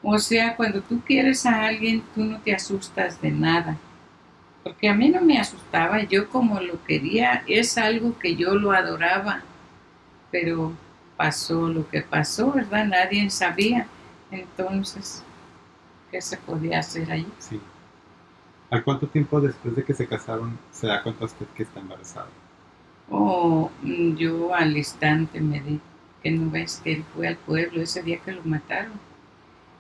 O 0.03 0.19
sea, 0.19 0.57
cuando 0.57 0.81
tú 0.83 1.01
quieres 1.01 1.47
a 1.47 1.67
alguien, 1.67 2.03
tú 2.15 2.25
no 2.25 2.41
te 2.41 2.55
asustas 2.55 3.21
de 3.21 3.31
nada. 3.31 3.77
Porque 4.65 4.89
a 4.89 4.95
mí 4.95 5.09
no 5.09 5.21
me 5.21 5.39
asustaba, 5.39 6.03
yo 6.03 6.29
como 6.29 6.61
lo 6.61 6.83
quería, 6.85 7.45
es 7.47 7.79
algo 7.79 8.19
que 8.19 8.35
yo 8.35 8.55
lo 8.55 8.73
adoraba. 8.73 9.43
Pero 10.31 10.73
pasó 11.17 11.69
lo 11.69 11.89
que 11.89 12.03
pasó, 12.03 12.53
¿verdad? 12.53 12.87
Nadie 12.87 13.31
sabía. 13.31 13.87
Entonces, 14.31 15.23
¿qué 16.11 16.21
se 16.21 16.37
podía 16.37 16.81
hacer 16.81 17.11
ahí? 17.11 17.27
Sí. 17.39 17.61
¿A 18.71 18.83
cuánto 18.83 19.07
tiempo 19.07 19.41
después 19.41 19.77
de 19.77 19.85
que 19.85 19.95
se 19.95 20.07
casaron 20.07 20.59
se 20.71 20.87
da 20.87 21.03
cuenta 21.03 21.27
usted 21.27 21.47
que 21.55 21.63
está 21.63 21.79
embarazada? 21.79 22.29
Oh, 23.11 23.71
yo 24.17 24.55
al 24.55 24.77
instante 24.77 25.41
me 25.41 25.61
di 25.61 25.81
que 26.23 26.31
no 26.31 26.51
ves 26.51 26.81
que 26.83 26.95
él 26.95 27.05
fue 27.15 27.29
al 27.29 27.37
pueblo 27.37 27.83
ese 27.83 28.03
día 28.03 28.19
que 28.19 28.33
lo 28.33 28.43
mataron 28.45 29.12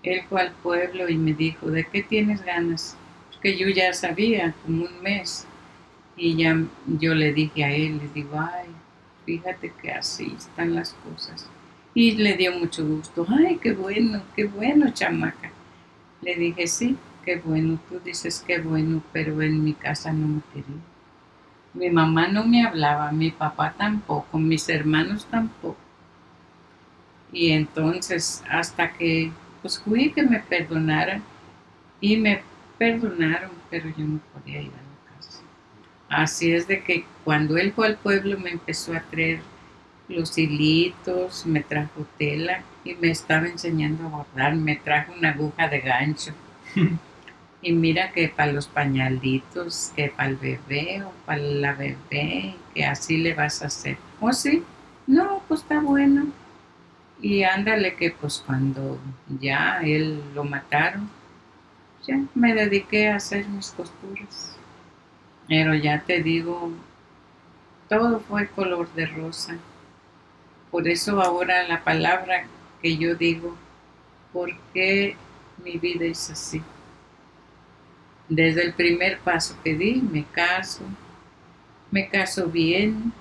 él 0.02 0.22
fue 0.28 0.40
al 0.42 0.52
pueblo 0.52 1.08
y 1.08 1.16
me 1.16 1.32
dijo, 1.32 1.70
¿de 1.70 1.84
qué 1.84 2.02
tienes 2.02 2.44
ganas? 2.44 2.96
Porque 3.30 3.56
yo 3.56 3.68
ya 3.68 3.92
sabía, 3.92 4.54
como 4.64 4.84
un 4.84 5.02
mes. 5.02 5.46
Y 6.16 6.36
ya 6.36 6.60
yo 6.86 7.14
le 7.14 7.32
dije 7.32 7.64
a 7.64 7.72
él, 7.72 7.98
le 7.98 8.08
digo, 8.08 8.38
ay, 8.38 8.68
fíjate 9.24 9.72
que 9.80 9.92
así 9.92 10.34
están 10.36 10.74
las 10.74 10.94
cosas. 10.94 11.48
Y 11.94 12.12
le 12.12 12.36
dio 12.36 12.52
mucho 12.52 12.86
gusto. 12.86 13.26
Ay, 13.28 13.58
qué 13.58 13.72
bueno, 13.72 14.22
qué 14.34 14.44
bueno, 14.44 14.90
chamaca. 14.92 15.50
Le 16.20 16.34
dije, 16.36 16.66
sí, 16.66 16.96
qué 17.24 17.36
bueno. 17.36 17.78
Tú 17.88 18.00
dices 18.04 18.44
qué 18.46 18.58
bueno, 18.58 19.02
pero 19.12 19.40
en 19.42 19.62
mi 19.62 19.74
casa 19.74 20.12
no 20.12 20.26
me 20.26 20.40
quería. 20.52 20.80
Mi 21.74 21.90
mamá 21.90 22.28
no 22.28 22.44
me 22.44 22.66
hablaba, 22.66 23.12
mi 23.12 23.30
papá 23.30 23.74
tampoco, 23.76 24.38
mis 24.38 24.68
hermanos 24.68 25.26
tampoco. 25.30 25.76
Y 27.32 27.52
entonces, 27.52 28.44
hasta 28.48 28.92
que 28.92 29.32
pues 29.62 29.78
fui 29.78 30.12
que 30.12 30.22
me 30.22 30.40
perdonaran 30.40 31.22
y 32.00 32.16
me 32.16 32.42
perdonaron, 32.78 33.50
pero 33.70 33.88
yo 33.96 34.04
no 34.04 34.20
podía 34.34 34.60
ir 34.60 34.72
a 34.72 35.12
la 35.12 35.16
casa. 35.16 35.40
Así 36.08 36.52
es 36.52 36.66
de 36.66 36.82
que 36.82 37.06
cuando 37.24 37.56
él 37.56 37.72
fue 37.72 37.86
al 37.86 37.96
pueblo 37.96 38.38
me 38.38 38.50
empezó 38.50 38.94
a 38.94 39.00
traer 39.00 39.40
los 40.08 40.36
hilitos, 40.36 41.46
me 41.46 41.60
trajo 41.60 42.06
tela 42.18 42.62
y 42.84 42.94
me 42.94 43.10
estaba 43.10 43.46
enseñando 43.46 44.04
a 44.06 44.10
bordar, 44.10 44.56
me 44.56 44.76
trajo 44.76 45.12
una 45.16 45.30
aguja 45.30 45.68
de 45.68 45.80
gancho. 45.80 46.32
y 47.62 47.72
mira 47.72 48.10
que 48.10 48.28
para 48.28 48.52
los 48.52 48.66
pañalitos, 48.66 49.92
que 49.94 50.08
para 50.08 50.30
el 50.30 50.36
bebé 50.36 51.02
o 51.04 51.12
para 51.24 51.38
la 51.38 51.72
bebé, 51.72 52.56
que 52.74 52.84
así 52.84 53.18
le 53.18 53.34
vas 53.34 53.62
a 53.62 53.66
hacer. 53.66 53.96
¿O 54.20 54.26
¿Oh, 54.26 54.32
sí? 54.32 54.64
No, 55.06 55.42
pues 55.46 55.60
está 55.60 55.80
bueno. 55.80 56.26
Y 57.22 57.44
ándale 57.44 57.94
que 57.94 58.10
pues 58.10 58.42
cuando 58.44 58.98
ya 59.40 59.80
él 59.80 60.20
lo 60.34 60.42
mataron, 60.42 61.08
ya 62.04 62.20
me 62.34 62.52
dediqué 62.52 63.08
a 63.08 63.16
hacer 63.16 63.46
mis 63.46 63.70
costuras. 63.70 64.56
Pero 65.46 65.74
ya 65.74 66.02
te 66.02 66.20
digo, 66.20 66.72
todo 67.88 68.20
fue 68.20 68.48
color 68.48 68.92
de 68.94 69.06
rosa. 69.06 69.56
Por 70.72 70.88
eso 70.88 71.22
ahora 71.22 71.68
la 71.68 71.84
palabra 71.84 72.46
que 72.80 72.96
yo 72.96 73.14
digo, 73.14 73.56
¿por 74.32 74.50
qué 74.74 75.16
mi 75.62 75.78
vida 75.78 76.06
es 76.06 76.28
así? 76.28 76.60
Desde 78.28 78.64
el 78.64 78.72
primer 78.72 79.20
paso 79.20 79.56
que 79.62 79.74
di, 79.74 80.00
me 80.00 80.24
caso, 80.24 80.82
me 81.92 82.08
caso 82.08 82.46
bien, 82.46 83.12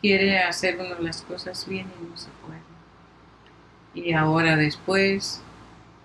quiere 0.00 0.38
hacer 0.38 0.78
uno 0.78 0.98
las 1.00 1.20
cosas 1.20 1.68
bien 1.68 1.86
y 2.00 2.08
no 2.08 2.16
se 2.16 2.30
puede. 2.46 2.71
Y 3.94 4.12
ahora 4.12 4.56
después, 4.56 5.42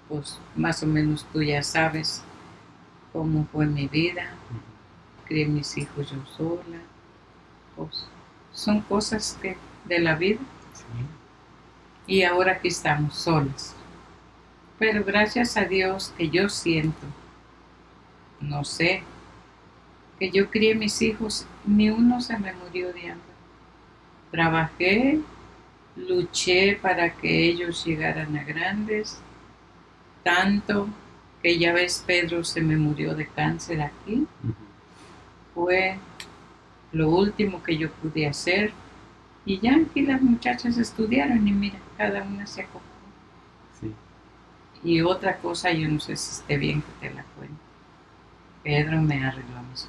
pues 0.10 0.40
más 0.56 0.84
o 0.84 0.88
menos 0.88 1.26
tú 1.32 1.42
ya 1.42 1.64
sabes 1.64 2.22
cómo 3.14 3.46
fue 3.52 3.66
mi 3.66 3.88
vida. 3.88 4.30
Crié 5.26 5.46
mis 5.46 5.78
hijos 5.78 6.12
yo 6.12 6.18
sola. 6.38 6.80
Pues 7.76 8.06
son 8.52 8.82
cosas 8.82 9.38
que 9.42 9.58
de 9.86 10.00
la 10.00 10.16
vida. 10.16 10.40
Y 12.06 12.24
ahora 12.24 12.54
aquí 12.54 12.70
estamos 12.70 13.16
solos. 13.16 13.74
Pero 14.80 15.04
gracias 15.04 15.58
a 15.58 15.66
Dios 15.66 16.14
que 16.18 16.30
yo 16.30 16.50
siento, 16.50 17.06
no 18.40 18.64
sé, 18.64 19.04
que 20.20 20.30
yo 20.30 20.50
crié 20.50 20.76
mis 20.76 21.02
hijos, 21.02 21.48
ni 21.66 21.90
uno 21.90 22.22
se 22.22 22.38
me 22.38 22.54
murió 22.54 22.94
de 22.94 23.12
hambre. 23.12 23.28
Trabajé 24.32 25.20
luché 25.98 26.78
para 26.82 27.14
que 27.14 27.48
ellos 27.50 27.84
llegaran 27.86 28.38
a 28.38 28.44
grandes, 28.44 29.20
tanto 30.24 30.88
que 31.42 31.58
ya 31.58 31.74
ves 31.74 32.04
Pedro 32.06 32.44
se 32.44 32.62
me 32.62 32.78
murió 32.78 33.16
de 33.16 33.28
cáncer 33.28 33.82
aquí. 33.82 34.28
Fue 35.54 35.98
lo 36.92 37.10
último 37.10 37.64
que 37.64 37.78
yo 37.78 37.92
pude 37.92 38.28
hacer. 38.28 38.74
Y 39.46 39.60
ya 39.60 39.78
aquí 39.78 40.02
las 40.02 40.22
muchachas 40.22 40.78
estudiaron 40.78 41.48
y 41.48 41.52
mira, 41.52 41.80
cada 41.98 42.24
una 42.24 42.46
se 42.46 42.62
acogó. 42.62 42.82
Y 44.84 45.02
otra 45.02 45.38
cosa, 45.38 45.72
yo 45.72 45.88
no 45.88 46.00
sé 46.00 46.16
si 46.16 46.42
esté 46.42 46.58
bien 46.58 46.82
que 46.82 47.08
te 47.08 47.16
la 47.16 47.24
cuente. 47.24 47.56
Pedro 48.64 49.02
me 49.02 49.24
arregló 49.26 49.64
mis 49.72 49.88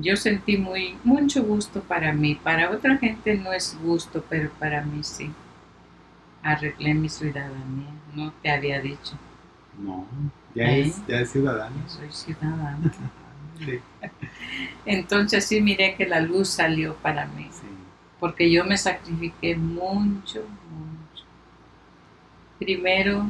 yo 0.00 0.16
sentí 0.16 0.56
muy 0.56 0.96
mucho 1.04 1.42
gusto 1.42 1.82
para 1.82 2.12
mí. 2.12 2.34
Para 2.36 2.70
otra 2.70 2.96
gente 2.96 3.36
no 3.36 3.52
es 3.52 3.76
gusto, 3.82 4.24
pero 4.28 4.50
para 4.58 4.82
mí 4.82 5.02
sí. 5.02 5.30
Arreglé 6.42 6.94
mi 6.94 7.08
ciudadanía. 7.08 7.90
No 8.14 8.32
te 8.42 8.50
había 8.50 8.80
dicho. 8.80 9.18
No, 9.78 10.06
ya, 10.54 10.70
es, 10.76 10.98
¿Eh? 10.98 11.02
ya 11.08 11.20
es 11.20 11.30
ciudadano. 11.30 11.76
Soy 11.88 12.10
ciudadano. 12.10 12.90
Entonces 14.86 15.44
sí 15.44 15.60
miré 15.60 15.94
que 15.96 16.06
la 16.06 16.20
luz 16.20 16.48
salió 16.48 16.94
para 16.96 17.26
mí. 17.26 17.50
Porque 18.20 18.50
yo 18.50 18.64
me 18.64 18.76
sacrifiqué 18.76 19.56
mucho, 19.56 20.44
mucho. 20.70 21.24
Primero 22.58 23.26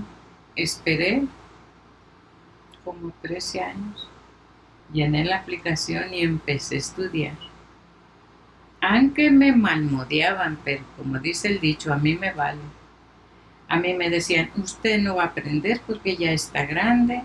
esperé 0.54 1.24
como 2.85 3.12
13 3.22 3.61
años 3.61 4.09
llené 4.92 5.24
la 5.24 5.38
aplicación 5.38 6.12
y 6.14 6.22
empecé 6.22 6.77
a 6.77 6.79
estudiar. 6.79 7.35
Aunque 8.81 9.31
me 9.31 9.53
malmodeaban, 9.53 10.59
pero 10.64 10.85
como 10.96 11.18
dice 11.18 11.48
el 11.48 11.61
dicho, 11.61 11.92
a 11.92 11.98
mí 11.98 12.14
me 12.14 12.33
vale. 12.33 12.61
A 13.68 13.79
mí 13.79 13.92
me 13.94 14.09
decían, 14.09 14.51
usted 14.57 14.98
no 15.01 15.16
va 15.16 15.24
a 15.24 15.27
aprender 15.27 15.81
porque 15.87 16.16
ya 16.16 16.33
está 16.33 16.64
grande 16.64 17.22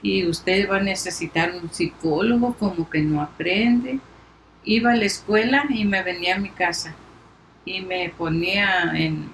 y 0.00 0.26
usted 0.26 0.70
va 0.70 0.76
a 0.76 0.82
necesitar 0.82 1.52
un 1.52 1.70
psicólogo 1.70 2.54
como 2.54 2.88
que 2.88 3.00
no 3.02 3.20
aprende. 3.20 3.98
Iba 4.64 4.92
a 4.92 4.96
la 4.96 5.04
escuela 5.04 5.64
y 5.68 5.84
me 5.84 6.02
venía 6.02 6.36
a 6.36 6.38
mi 6.38 6.50
casa 6.50 6.94
y 7.64 7.80
me 7.82 8.08
ponía 8.10 8.92
en, 8.94 9.28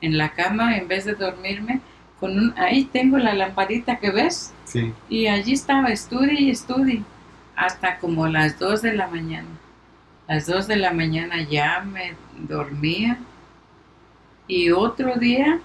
en 0.00 0.18
la 0.18 0.32
cama 0.32 0.76
en 0.76 0.86
vez 0.86 1.04
de 1.06 1.14
dormirme 1.14 1.80
con 2.20 2.36
un, 2.38 2.54
ahí 2.58 2.84
tengo 2.84 3.18
la 3.18 3.34
lamparita 3.34 3.98
que 3.98 4.10
ves. 4.10 4.52
Sí. 4.68 4.92
Y 5.08 5.26
allí 5.26 5.54
estaba, 5.54 5.88
estudie 5.88 6.40
y 6.42 6.50
estudie, 6.50 7.02
hasta 7.56 7.98
como 7.98 8.28
las 8.28 8.58
2 8.58 8.82
de 8.82 8.92
la 8.92 9.08
mañana. 9.08 9.48
Las 10.28 10.46
2 10.46 10.66
de 10.66 10.76
la 10.76 10.92
mañana 10.92 11.42
ya 11.42 11.80
me 11.80 12.14
dormía 12.46 13.18
y 14.46 14.70
otro 14.70 15.16
día 15.16 15.58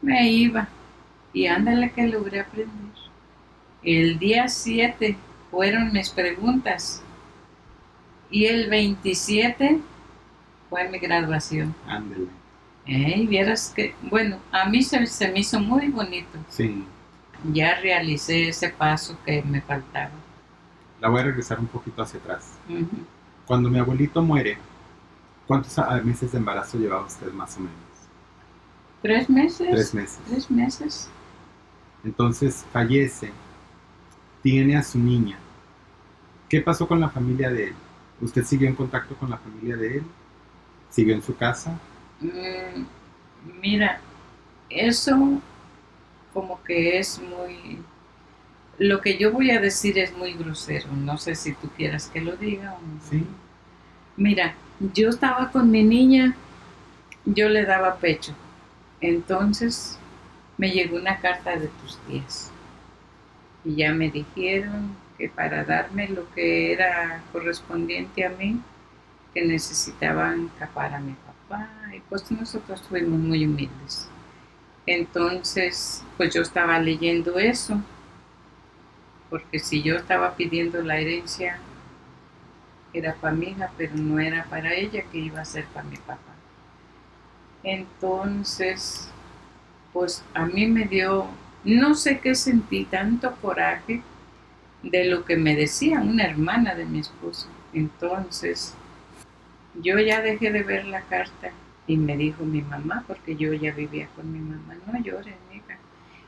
me 0.00 0.30
iba 0.30 0.68
y 1.34 1.46
ándale 1.46 1.92
que 1.92 2.06
logré 2.06 2.40
aprender. 2.40 2.70
El 3.82 4.18
día 4.18 4.48
7 4.48 5.16
fueron 5.50 5.92
mis 5.92 6.08
preguntas 6.08 7.02
y 8.30 8.46
el 8.46 8.70
27 8.70 9.80
fue 10.70 10.88
mi 10.88 10.98
graduación. 10.98 11.74
Ándale. 11.86 12.26
Eh, 12.86 13.26
vieras 13.28 13.72
que, 13.74 13.94
bueno, 14.02 14.38
a 14.50 14.68
mí 14.68 14.82
se, 14.82 14.98
me 15.30 15.40
hizo 15.40 15.60
muy 15.60 15.88
bonito. 15.88 16.38
Sí. 16.48 16.84
Ya 17.52 17.80
realicé 17.80 18.48
ese 18.48 18.68
paso 18.70 19.16
que 19.24 19.42
me 19.42 19.60
faltaba. 19.60 20.10
La 21.00 21.08
voy 21.08 21.20
a 21.20 21.24
regresar 21.24 21.58
un 21.58 21.66
poquito 21.66 22.02
hacia 22.02 22.20
atrás. 22.20 22.52
Cuando 23.46 23.70
mi 23.70 23.78
abuelito 23.78 24.22
muere, 24.22 24.58
¿cuántos 25.46 25.76
meses 26.04 26.32
de 26.32 26.38
embarazo 26.38 26.78
llevaba 26.78 27.06
usted 27.06 27.32
más 27.32 27.56
o 27.56 27.60
menos? 27.60 27.74
Tres 29.02 29.30
meses. 29.30 29.68
Tres 29.70 29.94
meses. 29.94 30.20
Tres 30.28 30.50
meses. 30.50 31.10
Entonces 32.04 32.64
fallece, 32.72 33.30
tiene 34.42 34.76
a 34.76 34.82
su 34.82 34.98
niña. 34.98 35.38
¿Qué 36.48 36.60
pasó 36.60 36.86
con 36.86 37.00
la 37.00 37.08
familia 37.08 37.50
de 37.50 37.68
él? 37.68 37.74
¿Usted 38.20 38.44
siguió 38.44 38.68
en 38.68 38.74
contacto 38.74 39.14
con 39.16 39.30
la 39.30 39.38
familia 39.38 39.76
de 39.76 39.98
él? 39.98 40.02
¿Siguió 40.90 41.14
en 41.14 41.22
su 41.22 41.36
casa? 41.36 41.78
Mm, 42.20 42.84
mira, 43.60 44.00
eso 44.68 45.40
como 46.32 46.62
que 46.64 46.98
es 46.98 47.20
muy... 47.20 47.78
Lo 48.78 49.00
que 49.00 49.18
yo 49.18 49.30
voy 49.30 49.50
a 49.50 49.60
decir 49.60 49.98
es 49.98 50.16
muy 50.16 50.32
grosero, 50.32 50.88
no 50.92 51.18
sé 51.18 51.34
si 51.34 51.52
tú 51.52 51.68
quieras 51.76 52.08
que 52.12 52.20
lo 52.20 52.36
diga 52.36 52.72
o 52.74 52.80
no. 52.80 53.00
Sí. 53.10 53.26
Mira, 54.16 54.54
yo 54.94 55.10
estaba 55.10 55.50
con 55.50 55.70
mi 55.70 55.82
niña, 55.82 56.34
yo 57.26 57.48
le 57.50 57.64
daba 57.66 57.96
pecho, 57.96 58.32
entonces 59.00 59.98
me 60.56 60.70
llegó 60.70 60.96
una 60.96 61.18
carta 61.18 61.56
de 61.56 61.68
tus 61.68 61.98
tías 62.06 62.50
y 63.64 63.76
ya 63.76 63.92
me 63.92 64.10
dijeron 64.10 64.96
que 65.18 65.28
para 65.28 65.64
darme 65.64 66.08
lo 66.08 66.30
que 66.32 66.72
era 66.72 67.22
correspondiente 67.32 68.24
a 68.24 68.30
mí, 68.30 68.60
que 69.34 69.44
necesitaban 69.44 70.50
capar 70.58 70.94
a 70.94 71.00
mi 71.00 71.12
papá 71.12 71.68
y 71.94 72.00
pues 72.00 72.30
nosotros 72.30 72.82
fuimos 72.88 73.18
muy 73.18 73.44
humildes. 73.44 74.08
Entonces, 74.86 76.02
pues 76.16 76.34
yo 76.34 76.42
estaba 76.42 76.78
leyendo 76.78 77.38
eso, 77.38 77.80
porque 79.28 79.58
si 79.58 79.82
yo 79.82 79.96
estaba 79.96 80.34
pidiendo 80.34 80.82
la 80.82 80.98
herencia, 80.98 81.58
era 82.92 83.14
para 83.14 83.34
mi 83.34 83.48
hija, 83.48 83.70
pero 83.76 83.94
no 83.94 84.18
era 84.18 84.44
para 84.44 84.74
ella, 84.74 85.04
que 85.10 85.18
iba 85.18 85.40
a 85.40 85.44
ser 85.44 85.64
para 85.66 85.86
mi 85.86 85.96
papá. 85.96 86.34
Entonces, 87.62 89.08
pues 89.92 90.24
a 90.34 90.46
mí 90.46 90.66
me 90.66 90.86
dio, 90.86 91.26
no 91.64 91.94
sé 91.94 92.18
qué 92.18 92.34
sentí, 92.34 92.84
tanto 92.84 93.34
coraje 93.36 94.02
de 94.82 95.04
lo 95.04 95.24
que 95.24 95.36
me 95.36 95.54
decía 95.54 96.00
una 96.00 96.24
hermana 96.24 96.74
de 96.74 96.86
mi 96.86 97.00
esposo. 97.00 97.48
Entonces, 97.72 98.74
yo 99.80 99.98
ya 99.98 100.20
dejé 100.20 100.50
de 100.50 100.62
ver 100.62 100.86
la 100.86 101.02
carta 101.02 101.50
y 101.90 101.96
me 101.96 102.16
dijo 102.16 102.44
mi 102.44 102.62
mamá, 102.62 103.02
porque 103.08 103.34
yo 103.34 103.52
ya 103.52 103.72
vivía 103.72 104.06
con 104.14 104.32
mi 104.32 104.38
mamá, 104.38 104.76
no 104.86 105.02
llores, 105.02 105.34
hija. 105.52 105.76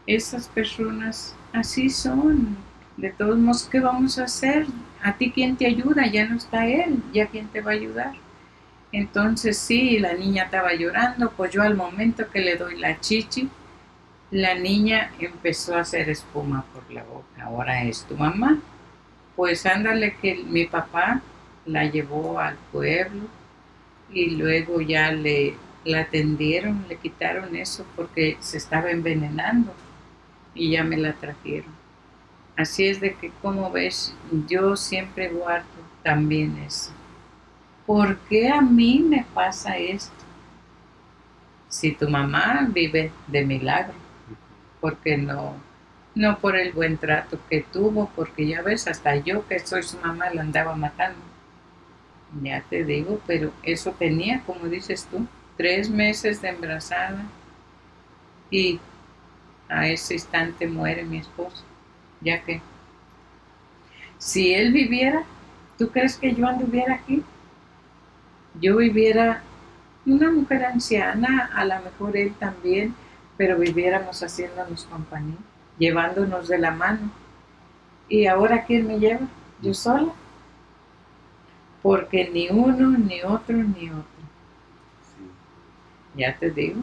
Esas 0.08 0.48
personas 0.48 1.36
así 1.52 1.88
son. 1.88 2.56
De 2.96 3.10
todos 3.10 3.38
modos, 3.38 3.68
¿qué 3.70 3.78
vamos 3.78 4.18
a 4.18 4.24
hacer? 4.24 4.66
¿A 5.00 5.12
ti 5.12 5.30
quién 5.30 5.56
te 5.56 5.66
ayuda? 5.66 6.08
Ya 6.08 6.26
no 6.26 6.36
está 6.36 6.66
él, 6.66 7.00
¿ya 7.12 7.28
quién 7.28 7.46
te 7.46 7.60
va 7.60 7.70
a 7.70 7.74
ayudar? 7.74 8.14
Entonces 8.90 9.56
sí, 9.56 10.00
la 10.00 10.14
niña 10.14 10.44
estaba 10.44 10.74
llorando, 10.74 11.30
pues 11.30 11.52
yo 11.52 11.62
al 11.62 11.76
momento 11.76 12.28
que 12.28 12.40
le 12.40 12.56
doy 12.56 12.76
la 12.80 12.98
chichi, 12.98 13.48
la 14.32 14.56
niña 14.56 15.12
empezó 15.20 15.76
a 15.76 15.82
hacer 15.82 16.10
espuma 16.10 16.64
por 16.74 16.92
la 16.92 17.04
boca. 17.04 17.44
Ahora 17.44 17.84
es 17.84 18.04
tu 18.04 18.16
mamá. 18.16 18.58
Pues 19.36 19.64
ándale 19.64 20.16
que 20.16 20.42
mi 20.42 20.66
papá 20.66 21.22
la 21.66 21.84
llevó 21.84 22.40
al 22.40 22.56
pueblo 22.72 23.28
y 24.12 24.30
luego 24.30 24.80
ya 24.80 25.12
le 25.12 25.56
la 25.84 26.02
atendieron, 26.02 26.84
le 26.88 26.96
quitaron 26.96 27.56
eso 27.56 27.84
porque 27.96 28.36
se 28.40 28.56
estaba 28.56 28.90
envenenando 28.90 29.72
y 30.54 30.72
ya 30.72 30.84
me 30.84 30.96
la 30.96 31.12
trajeron. 31.14 31.72
Así 32.56 32.86
es 32.86 33.00
de 33.00 33.14
que, 33.14 33.30
como 33.40 33.70
ves, 33.70 34.14
yo 34.46 34.76
siempre 34.76 35.28
guardo 35.28 35.66
también 36.02 36.56
eso. 36.58 36.92
¿Por 37.86 38.18
qué 38.18 38.48
a 38.48 38.60
mí 38.60 39.00
me 39.00 39.26
pasa 39.34 39.76
esto? 39.76 40.12
Si 41.68 41.92
tu 41.92 42.08
mamá 42.08 42.68
vive 42.70 43.10
de 43.26 43.44
milagro, 43.44 43.94
porque 44.80 45.16
no, 45.16 45.54
no 46.14 46.38
por 46.38 46.56
el 46.56 46.72
buen 46.72 46.98
trato 46.98 47.38
que 47.48 47.62
tuvo, 47.62 48.10
porque 48.14 48.46
ya 48.46 48.62
ves, 48.62 48.86
hasta 48.86 49.16
yo 49.16 49.46
que 49.48 49.58
soy 49.58 49.82
su 49.82 49.98
mamá 49.98 50.30
la 50.30 50.42
andaba 50.42 50.76
matando. 50.76 51.31
Ya 52.40 52.62
te 52.70 52.84
digo, 52.84 53.20
pero 53.26 53.52
eso 53.62 53.92
tenía, 53.92 54.42
como 54.46 54.66
dices 54.66 55.06
tú, 55.10 55.26
tres 55.56 55.90
meses 55.90 56.40
de 56.40 56.48
embarazada 56.48 57.24
y 58.50 58.80
a 59.68 59.88
ese 59.88 60.14
instante 60.14 60.66
muere 60.66 61.04
mi 61.04 61.18
esposo, 61.18 61.62
ya 62.20 62.42
que 62.42 62.62
si 64.18 64.54
él 64.54 64.72
viviera, 64.72 65.24
¿tú 65.76 65.88
crees 65.90 66.16
que 66.16 66.34
yo 66.34 66.46
anduviera 66.46 66.94
aquí? 66.94 67.22
Yo 68.60 68.76
viviera 68.76 69.42
una 70.06 70.30
mujer 70.30 70.64
anciana, 70.64 71.50
a 71.54 71.64
lo 71.64 71.74
mejor 71.80 72.16
él 72.16 72.34
también, 72.38 72.94
pero 73.36 73.58
viviéramos 73.58 74.22
haciéndonos 74.22 74.84
compañía, 74.84 75.36
llevándonos 75.78 76.48
de 76.48 76.58
la 76.58 76.70
mano. 76.70 77.10
¿Y 78.08 78.26
ahora 78.26 78.64
quién 78.64 78.86
me 78.86 78.98
lleva? 78.98 79.26
Yo 79.60 79.74
sola 79.74 80.12
porque 81.82 82.30
ni 82.30 82.48
uno, 82.48 82.96
ni 82.96 83.22
otro, 83.22 83.56
ni 83.56 83.90
otro. 83.90 84.06
Ya 86.14 86.36
te 86.38 86.50
digo, 86.50 86.82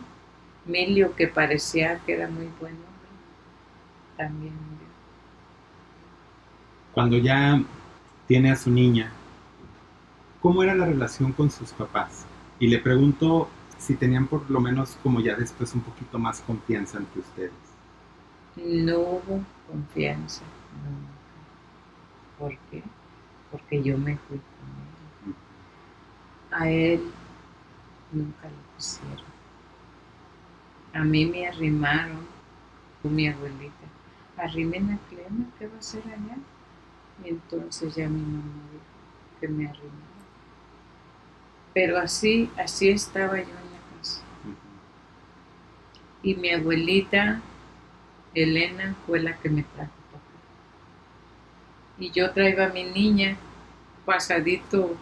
Milio 0.66 1.16
que 1.16 1.28
parecía 1.28 2.00
que 2.00 2.14
era 2.14 2.28
muy 2.28 2.48
buen 2.60 2.74
hombre, 2.74 3.10
también 4.18 4.54
murió. 4.54 4.88
Cuando 6.94 7.18
ya 7.18 7.64
tiene 8.28 8.52
a 8.52 8.56
su 8.56 8.70
niña, 8.70 9.12
¿cómo 10.42 10.64
era 10.64 10.76
la 10.76 10.86
relación 10.86 11.32
con 11.32 11.50
sus 11.50 11.72
papás? 11.72 12.26
Y 12.60 12.68
le 12.68 12.80
pregunto 12.80 13.48
si 13.78 13.96
tenían 13.96 14.28
por 14.28 14.50
lo 14.52 14.60
menos 14.60 14.98
como 15.02 15.22
ya 15.22 15.36
después 15.36 15.74
un 15.74 15.82
poquito 15.82 16.20
más 16.20 16.42
confianza 16.42 16.98
entre 16.98 17.22
ustedes. 17.22 17.52
No 18.56 19.00
hubo 19.00 19.44
confianza, 19.68 20.44
¿Por 22.38 22.58
qué? 22.72 22.84
Porque 23.52 23.82
yo 23.84 23.98
me 23.98 24.18
fui 24.18 24.40
a 26.52 26.70
él 26.70 27.02
nunca 28.12 28.48
lo 28.48 28.76
pusieron. 28.76 29.30
A 30.94 31.04
mí 31.04 31.26
me 31.26 31.48
arrimaron, 31.48 32.28
mi 33.04 33.28
abuelita, 33.28 33.86
arrimen 34.38 34.92
a 34.92 35.10
Clema, 35.10 35.46
¿qué 35.58 35.68
va 35.68 35.76
a 35.76 35.80
hacer 35.80 36.04
allá? 36.06 36.38
Y 37.24 37.30
entonces 37.30 37.96
ya 37.96 38.08
mi 38.08 38.22
mamá 38.22 38.64
dijo 38.72 39.40
que 39.40 39.48
me 39.48 39.68
arrimara. 39.68 40.10
Pero 41.74 41.98
así, 41.98 42.50
así 42.58 42.90
estaba 42.90 43.36
yo 43.36 43.44
en 43.44 43.48
la 43.48 43.98
casa. 43.98 44.22
Y 46.24 46.36
mi 46.36 46.52
abuelita, 46.52 47.42
Elena, 48.34 48.96
fue 49.06 49.20
la 49.20 49.38
que 49.38 49.50
me 49.50 49.64
trajo 49.64 49.92
papá. 50.12 50.24
Y 52.00 52.12
yo 52.12 52.32
traía 52.32 52.66
a 52.66 52.70
mi 52.70 52.84
niña 52.86 53.38
pasadito 54.06 54.98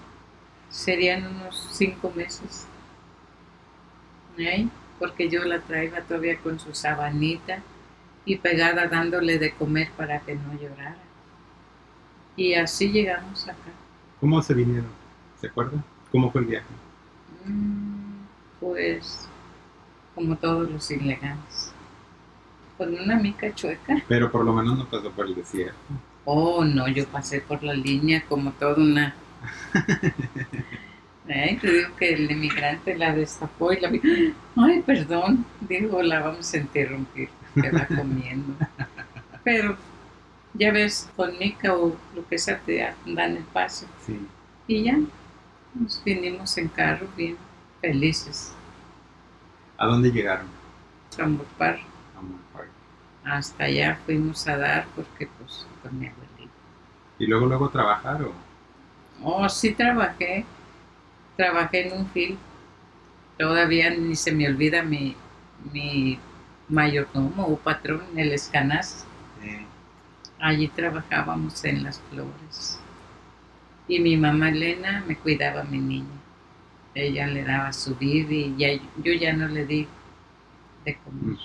serían 0.69 1.27
unos 1.27 1.69
cinco 1.71 2.12
meses. 2.15 2.67
Porque 4.99 5.30
yo 5.30 5.43
la 5.43 5.60
traía 5.62 6.01
todavía 6.01 6.38
con 6.38 6.60
su 6.60 6.73
sabanita 6.73 7.60
y 8.25 8.38
pegada 8.38 8.88
dándole 8.88 9.39
de 9.39 9.51
comer 9.51 9.89
para 9.95 10.19
que 10.19 10.36
no 10.36 10.53
llorara. 10.60 10.97
Y 12.36 12.53
así 12.53 12.91
llegamos 12.91 13.47
acá. 13.47 13.71
¿Cómo 14.19 14.41
se 14.41 14.53
vinieron? 14.53 14.89
¿Se 15.39 15.47
acuerda? 15.47 15.84
¿Cómo 16.12 16.32
fue 16.32 16.41
el 16.41 16.47
viaje? 16.47 16.65
Mm, 17.45 18.25
pues 18.60 19.27
como 20.13 20.36
todos 20.36 20.69
los 20.69 20.89
ilegales. 20.91 21.71
Con 22.77 22.93
una 22.93 23.17
mica 23.17 23.53
chueca. 23.53 24.03
Pero 24.08 24.32
por 24.32 24.45
lo 24.45 24.53
menos 24.53 24.77
no 24.77 24.86
pasó 24.86 25.10
por 25.12 25.25
el 25.25 25.36
desierto. 25.36 25.75
Oh, 26.25 26.63
no, 26.63 26.88
yo 26.88 27.08
pasé 27.08 27.41
por 27.41 27.63
la 27.63 27.73
línea 27.73 28.23
como 28.27 28.51
toda 28.51 28.75
una 28.75 29.15
te 31.28 31.60
digo 31.62 31.95
que 31.97 32.13
el 32.13 32.32
inmigrante 32.32 32.95
la 32.97 33.13
destapó 33.13 33.73
y 33.73 33.80
la 33.80 33.89
vi. 33.89 34.34
Ay, 34.56 34.82
perdón, 34.82 35.45
digo, 35.62 36.02
la 36.02 36.21
vamos 36.21 36.54
a 36.54 36.58
interrumpir, 36.58 37.30
que 37.54 37.71
va 37.71 37.86
comiendo. 37.86 38.54
Pero 39.43 39.78
ya 40.54 40.71
ves, 40.71 41.10
con 41.15 41.38
Mica 41.38 41.76
o 41.76 41.95
lo 42.15 42.28
que 42.28 42.38
sea, 42.38 42.60
te 42.60 42.93
dan 43.06 43.38
el 43.38 43.43
paso. 43.43 43.86
Sí. 44.06 44.19
Y 44.67 44.84
ya, 44.84 44.97
nos 45.73 46.04
vinimos 46.04 46.58
en 46.58 46.67
carro 46.69 47.08
bien 47.15 47.38
felices. 47.82 48.54
¿A 49.78 49.86
dónde 49.86 50.12
llegaron? 50.12 50.47
A 51.19 51.26
Morpar. 51.28 51.80
Hasta 53.23 53.65
allá 53.65 54.00
fuimos 54.06 54.47
a 54.47 54.58
dar 54.58 54.88
porque 54.95 55.28
pues 55.38 55.67
con 55.84 56.00
mi 56.00 56.08
abuelita. 56.08 56.54
¿Y 57.19 57.26
luego 57.28 57.45
luego 57.45 57.69
trabajar 57.69 58.23
o? 58.23 58.46
Oh, 59.23 59.47
sí 59.49 59.73
trabajé. 59.73 60.45
Trabajé 61.36 61.88
en 61.88 61.99
un 61.99 62.08
film. 62.10 62.38
Todavía 63.38 63.89
ni 63.91 64.15
se 64.15 64.32
me 64.32 64.47
olvida 64.47 64.82
mi, 64.84 65.15
mi 65.71 66.19
mayordomo 66.69 67.45
o 67.45 67.58
patrón, 67.58 68.03
el 68.15 68.32
Escanas. 68.32 69.06
Allí 70.39 70.67
trabajábamos 70.67 71.63
en 71.65 71.84
las 71.84 71.99
flores. 72.10 72.80
Y 73.88 73.99
mi 73.99 74.17
mamá 74.17 74.49
Elena 74.49 75.03
me 75.08 75.15
cuidaba 75.15 75.62
a 75.62 75.63
mi 75.63 75.80
niña. 75.80 76.17
Ella 76.93 77.27
le 77.27 77.43
daba 77.43 77.71
su 77.73 77.95
bibi 77.95 78.56
y 78.56 78.58
ya, 78.58 78.84
yo 79.03 79.13
ya 79.13 79.34
no 79.34 79.47
le 79.47 79.65
di 79.65 79.88
de 80.84 80.97
comer. 80.97 81.38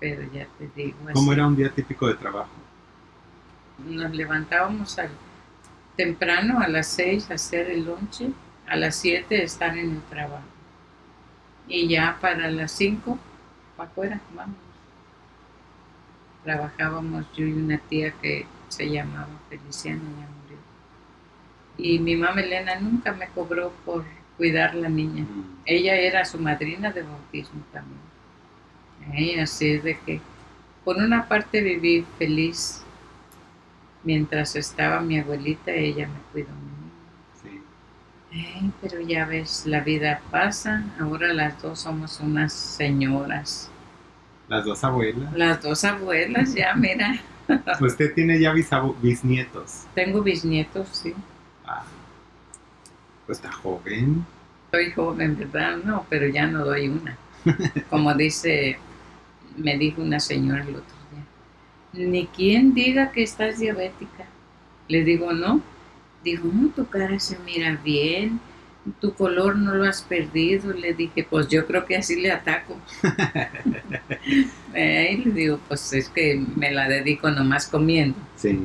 Pero 0.00 0.32
ya 0.32 0.46
te 0.58 0.68
digo. 0.74 0.98
¿Cómo 1.12 1.32
era 1.32 1.46
un 1.46 1.56
día 1.56 1.70
típico 1.70 2.06
de 2.08 2.14
trabajo? 2.14 2.50
Nos 3.78 4.14
levantábamos 4.14 4.98
al 4.98 5.10
temprano 6.00 6.60
a 6.60 6.68
las 6.68 6.86
6 6.86 7.30
hacer 7.30 7.68
el 7.70 7.84
lonche, 7.84 8.30
a 8.66 8.74
las 8.76 8.96
7 8.96 9.42
estar 9.42 9.76
en 9.76 9.96
el 9.96 10.02
trabajo. 10.04 10.48
Y 11.68 11.88
ya 11.88 12.16
para 12.22 12.50
las 12.50 12.72
5, 12.72 13.18
para 13.76 13.90
afuera, 13.90 14.20
vamos. 14.34 14.56
Trabajábamos 16.42 17.26
yo 17.36 17.44
y 17.44 17.52
una 17.52 17.76
tía 17.76 18.12
que 18.12 18.46
se 18.68 18.88
llamaba 18.88 19.28
Feliciana, 19.50 20.00
ya 20.00 20.26
murió. 20.40 20.58
Y 21.76 21.98
mi 21.98 22.16
mamá 22.16 22.40
Elena 22.40 22.80
nunca 22.80 23.12
me 23.12 23.28
cobró 23.28 23.70
por 23.84 24.06
cuidar 24.38 24.74
la 24.74 24.88
niña. 24.88 25.24
Mm. 25.24 25.60
Ella 25.66 25.96
era 25.96 26.24
su 26.24 26.38
madrina 26.38 26.90
de 26.92 27.02
bautismo 27.02 27.60
también. 27.74 28.00
Y 29.12 29.38
así 29.38 29.72
es 29.72 29.84
de 29.84 29.98
que, 29.98 30.22
por 30.82 30.96
una 30.96 31.28
parte 31.28 31.60
viví 31.60 32.06
feliz 32.16 32.86
mientras 34.04 34.56
estaba 34.56 35.00
mi 35.00 35.18
abuelita, 35.18 35.72
ella 35.72 36.08
me 36.08 36.20
cuidó. 36.32 36.48
Sí. 37.42 37.60
pero 38.80 39.00
ya 39.00 39.26
ves, 39.26 39.66
la 39.66 39.80
vida 39.80 40.20
pasa, 40.30 40.84
ahora 41.00 41.32
las 41.32 41.60
dos 41.60 41.80
somos 41.80 42.20
unas 42.20 42.52
señoras. 42.52 43.70
Las 44.48 44.64
dos 44.64 44.82
abuelas. 44.82 45.32
Las 45.34 45.62
dos 45.62 45.84
abuelas, 45.84 46.54
ya, 46.54 46.74
mira. 46.76 47.20
¿Usted 47.80 48.14
tiene 48.14 48.38
ya 48.40 48.52
bisnietos? 49.02 49.86
Tengo 49.94 50.22
bisnietos, 50.22 50.88
sí. 50.92 51.14
Ah, 51.66 51.84
pues 53.26 53.38
está 53.38 53.50
joven. 53.50 54.24
Soy 54.70 54.92
joven, 54.92 55.36
¿verdad? 55.36 55.78
No, 55.84 56.06
pero 56.08 56.28
ya 56.28 56.46
no 56.46 56.64
doy 56.64 56.88
una. 56.88 57.16
Como 57.90 58.14
dice, 58.14 58.78
me 59.56 59.76
dijo 59.76 60.02
una 60.02 60.20
señora 60.20 60.62
el 60.62 60.76
otro 60.76 60.99
ni 61.92 62.26
quien 62.26 62.74
diga 62.74 63.10
que 63.12 63.22
estás 63.22 63.58
diabética. 63.58 64.26
Le 64.88 65.04
digo, 65.04 65.32
no. 65.32 65.60
Digo, 66.24 66.50
no, 66.52 66.68
tu 66.68 66.86
cara 66.86 67.18
se 67.18 67.38
mira 67.38 67.80
bien, 67.82 68.40
tu 69.00 69.14
color 69.14 69.56
no 69.56 69.74
lo 69.74 69.84
has 69.84 70.02
perdido. 70.02 70.72
Le 70.72 70.94
dije, 70.94 71.26
pues 71.28 71.48
yo 71.48 71.66
creo 71.66 71.84
que 71.86 71.96
así 71.96 72.20
le 72.20 72.30
ataco. 72.30 72.76
eh, 74.74 75.16
y 75.18 75.24
le 75.24 75.30
digo, 75.32 75.60
pues 75.68 75.92
es 75.92 76.08
que 76.08 76.44
me 76.56 76.70
la 76.70 76.88
dedico 76.88 77.30
nomás 77.30 77.66
comiendo. 77.66 78.18
Sí. 78.36 78.58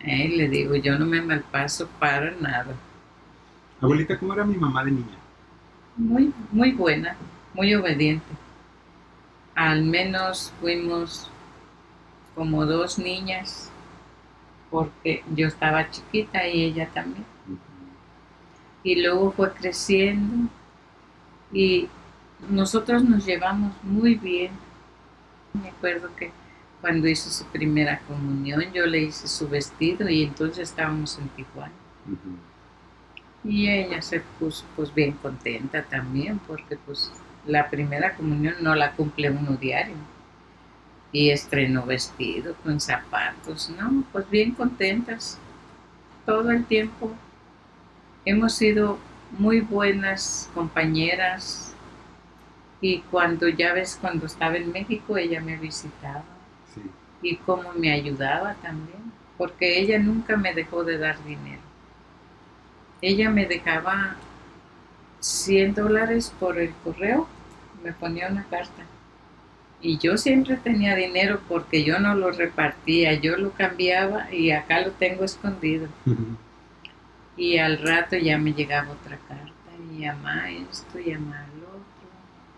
Eh, 0.00 0.28
le 0.28 0.48
digo, 0.48 0.76
yo 0.76 0.98
no 0.98 1.06
me 1.06 1.20
malpaso 1.22 1.88
para 1.98 2.32
nada. 2.32 2.74
Abuelita, 3.80 4.18
¿cómo 4.18 4.34
era 4.34 4.44
mi 4.44 4.56
mamá 4.56 4.84
de 4.84 4.90
niña? 4.92 5.18
Muy, 5.96 6.32
muy 6.52 6.72
buena, 6.72 7.16
muy 7.54 7.74
obediente. 7.74 8.26
Al 9.54 9.84
menos 9.84 10.52
fuimos 10.60 11.30
como 12.40 12.64
dos 12.64 12.98
niñas, 12.98 13.70
porque 14.70 15.22
yo 15.34 15.46
estaba 15.46 15.90
chiquita 15.90 16.48
y 16.48 16.62
ella 16.62 16.88
también 16.88 17.26
y 18.82 19.02
luego 19.02 19.32
fue 19.32 19.52
creciendo 19.52 20.48
y 21.52 21.88
nosotros 22.48 23.04
nos 23.04 23.26
llevamos 23.26 23.72
muy 23.82 24.14
bien. 24.14 24.52
Me 25.52 25.68
acuerdo 25.68 26.08
que 26.16 26.30
cuando 26.80 27.08
hizo 27.08 27.30
su 27.30 27.44
primera 27.46 28.00
comunión 28.08 28.64
yo 28.72 28.86
le 28.86 29.02
hice 29.02 29.28
su 29.28 29.48
vestido 29.48 30.08
y 30.08 30.24
entonces 30.24 30.70
estábamos 30.70 31.18
en 31.18 31.28
Tijuana. 31.30 31.72
Y 33.44 33.68
ella 33.68 34.00
se 34.00 34.20
puso 34.38 34.64
pues 34.76 34.94
bien 34.94 35.12
contenta 35.12 35.82
también 35.82 36.38
porque 36.46 36.76
pues 36.76 37.10
la 37.46 37.68
primera 37.68 38.14
comunión 38.14 38.54
no 38.62 38.74
la 38.74 38.92
cumple 38.92 39.30
uno 39.30 39.56
diario. 39.56 39.96
Y 41.12 41.30
estrenó 41.30 41.84
vestido 41.84 42.54
con 42.62 42.80
zapatos, 42.80 43.70
¿no? 43.70 44.04
Pues 44.12 44.28
bien 44.30 44.52
contentas 44.52 45.38
todo 46.24 46.50
el 46.50 46.64
tiempo 46.64 47.12
hemos 48.24 48.54
sido 48.54 48.98
muy 49.38 49.60
buenas 49.60 50.50
compañeras 50.54 51.74
y 52.80 53.00
cuando 53.10 53.48
ya 53.48 53.72
ves, 53.72 53.98
cuando 54.00 54.26
estaba 54.26 54.56
en 54.56 54.72
México, 54.72 55.16
ella 55.16 55.40
me 55.40 55.56
visitaba 55.56 56.24
y 57.22 57.36
cómo 57.36 57.72
me 57.74 57.92
ayudaba 57.92 58.54
también, 58.54 59.12
porque 59.36 59.78
ella 59.80 59.98
nunca 59.98 60.36
me 60.36 60.54
dejó 60.54 60.84
de 60.84 60.96
dar 60.96 61.22
dinero. 61.24 61.60
Ella 63.02 63.28
me 63.28 63.46
dejaba 63.46 64.16
100 65.20 65.74
dólares 65.74 66.32
por 66.40 66.58
el 66.58 66.72
correo, 66.84 67.28
me 67.82 67.92
ponía 67.92 68.28
una 68.28 68.44
carta. 68.44 68.84
Y 69.82 69.98
yo 69.98 70.18
siempre 70.18 70.56
tenía 70.56 70.94
dinero 70.94 71.40
porque 71.48 71.84
yo 71.84 71.98
no 71.98 72.14
lo 72.14 72.30
repartía, 72.32 73.14
yo 73.14 73.36
lo 73.36 73.52
cambiaba 73.52 74.32
y 74.32 74.50
acá 74.50 74.80
lo 74.80 74.90
tengo 74.92 75.24
escondido. 75.24 75.88
Y 77.36 77.56
al 77.58 77.78
rato 77.78 78.16
ya 78.16 78.36
me 78.36 78.52
llegaba 78.52 78.92
otra 78.92 79.16
carta 79.26 79.52
y 79.90 80.00
llama 80.00 80.50
esto, 80.50 80.98
llama 80.98 81.46
lo 81.58 81.68
otro. 81.68 81.80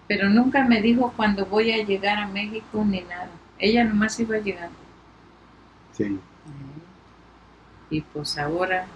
Pero 0.09 0.29
nunca 0.31 0.65
me 0.65 0.83
dijo 0.83 1.13
cuándo 1.17 1.47
voy 1.47 1.71
a 1.71 1.85
llegar 1.85 2.19
a 2.19 2.27
México 2.27 2.85
ni 2.85 3.03
nada. 3.03 3.31
Ella 3.59 3.85
nomás 3.85 4.19
iba 4.19 4.39
llegando. 4.39 4.77
Sí. 5.93 6.19
Y 7.91 8.01
pues 8.01 8.37
ahora 8.39 8.87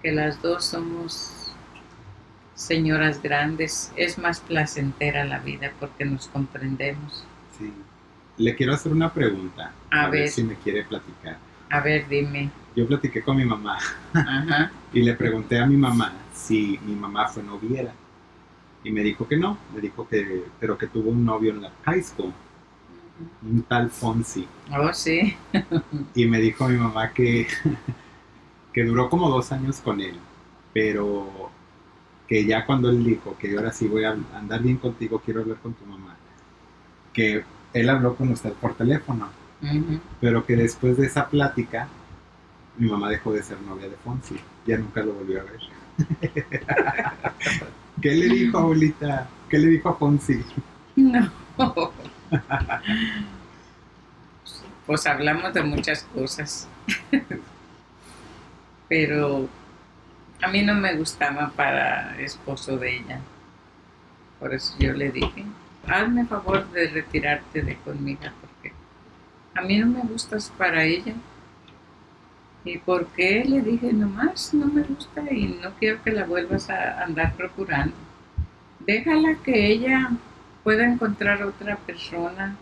que 0.00 0.12
las 0.12 0.40
dos 0.42 0.64
somos 0.64 1.42
señoras 2.54 3.22
grandes, 3.22 3.92
es 3.96 4.18
más 4.18 4.40
placentera 4.40 5.24
la 5.24 5.38
vida 5.38 5.72
porque 5.80 6.04
nos 6.04 6.28
comprendemos. 6.28 7.24
Sí. 7.62 7.72
Le 8.38 8.54
quiero 8.54 8.74
hacer 8.74 8.92
una 8.92 9.12
pregunta. 9.12 9.72
A, 9.90 10.08
ver 10.08 10.28
si 10.28 10.42
me 10.42 10.54
quiere 10.56 10.84
platicar. 10.84 11.38
A 11.70 11.80
ver, 11.80 12.08
dime 12.08 12.50
yo 12.74 12.86
platiqué 12.86 13.22
con 13.22 13.36
mi 13.36 13.44
mamá 13.44 13.78
y 14.92 15.02
le 15.02 15.14
pregunté 15.14 15.58
a 15.58 15.66
mi 15.66 15.76
mamá 15.76 16.12
si 16.32 16.78
mi 16.86 16.94
mamá 16.94 17.28
fue 17.28 17.42
noviera. 17.42 17.92
Y 18.84 18.90
me 18.90 19.02
dijo 19.02 19.28
que 19.28 19.36
no, 19.36 19.58
me 19.74 19.80
dijo 19.80 20.08
que, 20.08 20.44
pero 20.58 20.76
que 20.76 20.88
tuvo 20.88 21.10
un 21.10 21.24
novio 21.24 21.52
en 21.52 21.62
la 21.62 21.72
high 21.84 22.02
school, 22.02 22.32
un 23.42 23.62
tal 23.62 23.90
Fonsi. 23.90 24.46
Oh, 24.76 24.92
sí. 24.92 25.36
y 26.14 26.26
me 26.26 26.40
dijo 26.40 26.68
mi 26.68 26.76
mamá 26.76 27.12
que, 27.12 27.46
que 28.72 28.84
duró 28.84 29.08
como 29.08 29.28
dos 29.28 29.52
años 29.52 29.80
con 29.80 30.00
él, 30.00 30.16
pero 30.72 31.50
que 32.26 32.44
ya 32.44 32.66
cuando 32.66 32.90
él 32.90 33.04
dijo 33.04 33.36
que 33.38 33.50
yo 33.50 33.58
ahora 33.58 33.72
sí 33.72 33.86
voy 33.86 34.04
a 34.04 34.16
andar 34.34 34.62
bien 34.62 34.78
contigo, 34.78 35.20
quiero 35.24 35.42
hablar 35.42 35.58
con 35.58 35.74
tu 35.74 35.84
mamá, 35.84 36.11
que 37.12 37.44
él 37.72 37.90
habló 37.90 38.16
con 38.16 38.30
usted 38.30 38.52
por 38.54 38.74
teléfono, 38.74 39.28
pero 40.20 40.44
que 40.44 40.56
después 40.56 40.96
de 40.96 41.06
esa 41.06 41.28
plática 41.28 41.88
mi 42.78 42.90
mamá 42.90 43.10
dejó 43.10 43.32
de 43.32 43.42
ser 43.42 43.60
novia 43.62 43.88
de 43.88 43.96
Fonsi. 43.96 44.36
Ya 44.66 44.78
nunca 44.78 45.02
lo 45.02 45.12
volvió 45.12 45.40
a 45.40 45.44
ver. 45.44 45.60
¿Qué 48.00 48.10
le 48.12 48.34
dijo, 48.34 48.58
abuelita? 48.58 49.28
¿Qué 49.48 49.58
le 49.58 49.68
dijo 49.68 49.90
a 49.90 49.96
Fonsi? 49.96 50.42
No. 50.96 51.30
pues 54.86 55.06
hablamos 55.06 55.52
de 55.54 55.62
muchas 55.62 56.04
cosas. 56.14 56.68
Pero 58.88 59.48
a 60.42 60.48
mí 60.48 60.62
no 60.62 60.74
me 60.74 60.96
gustaba 60.96 61.50
para 61.54 62.18
esposo 62.20 62.76
de 62.78 62.96
ella. 62.96 63.20
Por 64.40 64.52
eso 64.52 64.74
yo 64.78 64.92
le 64.92 65.10
dije, 65.12 65.44
hazme 65.86 66.26
favor 66.26 66.70
de 66.70 66.88
retirarte 66.88 67.62
de 67.62 67.76
conmigo 67.76 68.20
porque 68.40 68.72
a 69.54 69.62
mí 69.62 69.78
no 69.78 69.86
me 69.86 70.00
gustas 70.00 70.52
para 70.56 70.84
ella. 70.84 71.14
¿Y 72.64 72.78
por 72.78 73.06
qué? 73.08 73.44
Le 73.44 73.60
dije, 73.60 73.92
nomás 73.92 74.54
no 74.54 74.66
me 74.66 74.82
gusta 74.82 75.22
y 75.30 75.58
no 75.62 75.72
quiero 75.80 76.02
que 76.02 76.12
la 76.12 76.24
vuelvas 76.24 76.70
a 76.70 77.02
andar 77.02 77.34
procurando. 77.34 77.94
Déjala 78.80 79.36
que 79.44 79.66
ella 79.66 80.10
pueda 80.62 80.84
encontrar 80.84 81.42
otra 81.42 81.76
persona 81.76 82.56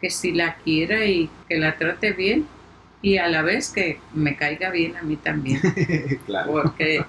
que 0.00 0.10
si 0.10 0.32
la 0.32 0.54
quiera 0.56 1.04
y 1.04 1.28
que 1.48 1.58
la 1.58 1.76
trate 1.76 2.12
bien 2.12 2.46
y 3.02 3.18
a 3.18 3.28
la 3.28 3.42
vez 3.42 3.70
que 3.70 4.00
me 4.14 4.36
caiga 4.36 4.70
bien 4.70 4.96
a 4.96 5.02
mí 5.02 5.16
también. 5.16 5.60
claro. 6.26 6.52
Porque 6.52 7.04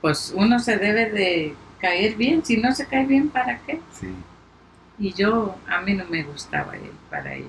pues 0.00 0.32
uno 0.36 0.58
se 0.58 0.76
debe 0.76 1.10
de 1.10 1.54
caer 1.80 2.16
bien, 2.16 2.44
si 2.44 2.58
no 2.58 2.72
se 2.74 2.86
cae 2.86 3.06
bien, 3.06 3.28
¿para 3.28 3.58
qué? 3.60 3.80
Sí. 3.92 4.08
Y 4.98 5.12
yo, 5.12 5.56
a 5.68 5.80
mí 5.82 5.94
no 5.94 6.04
me 6.06 6.22
gustaba 6.22 6.74
él 6.76 6.92
para 7.10 7.34
ella. 7.34 7.48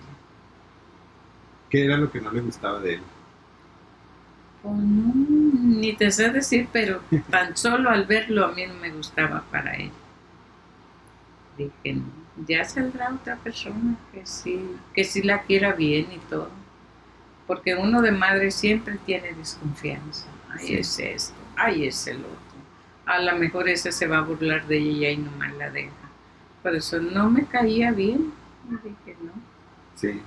¿Qué 1.70 1.86
era 1.86 1.98
lo 1.98 2.12
que 2.12 2.22
no 2.22 2.32
le 2.32 2.42
gustaba 2.42 2.80
de 2.80 2.96
él? 2.96 3.02
ni 4.64 5.94
te 5.94 6.12
sé 6.12 6.30
decir, 6.30 6.68
pero 6.72 7.02
tan 7.30 7.56
solo 7.56 7.90
al 7.90 8.06
verlo 8.06 8.46
a 8.46 8.52
mí 8.52 8.66
no 8.66 8.74
me 8.76 8.92
gustaba 8.92 9.44
para 9.52 9.76
él. 9.76 9.92
Dije, 11.58 12.02
ya 12.46 12.64
saldrá 12.64 13.14
otra 13.14 13.36
persona 13.38 13.96
que 14.12 14.26
sí, 14.26 14.78
que 14.94 15.04
sí 15.04 15.24
la 15.24 15.42
quiera 15.44 15.74
bien 15.74 16.08
y 16.12 16.20
todo. 16.30 16.50
Porque 17.48 17.76
uno 17.76 18.02
de 18.02 18.12
madre 18.12 18.52
siempre 18.52 18.98
tiene 19.06 19.34
desconfianza. 19.34 20.28
Ay, 20.50 20.76
es 20.76 21.00
esto, 21.00 21.36
ay, 21.56 21.88
es 21.88 22.08
el 22.08 22.18
otro. 22.18 22.38
A 23.06 23.20
lo 23.20 23.38
mejor 23.38 23.70
ese 23.70 23.92
se 23.92 24.08
va 24.08 24.18
a 24.20 24.22
burlar 24.22 24.68
de 24.68 24.78
ella 24.78 25.10
y 25.12 25.18
nomás 25.18 25.54
la 25.56 25.70
deja. 25.70 25.92
Por 26.64 26.76
eso 26.76 27.00
no 27.00 27.30
me 27.30 27.46
caía 27.46 27.92
bien. 27.92 28.34
Y 28.70 28.88
dije, 28.88 29.18
no. 29.22 29.32
Sí. 29.96 30.22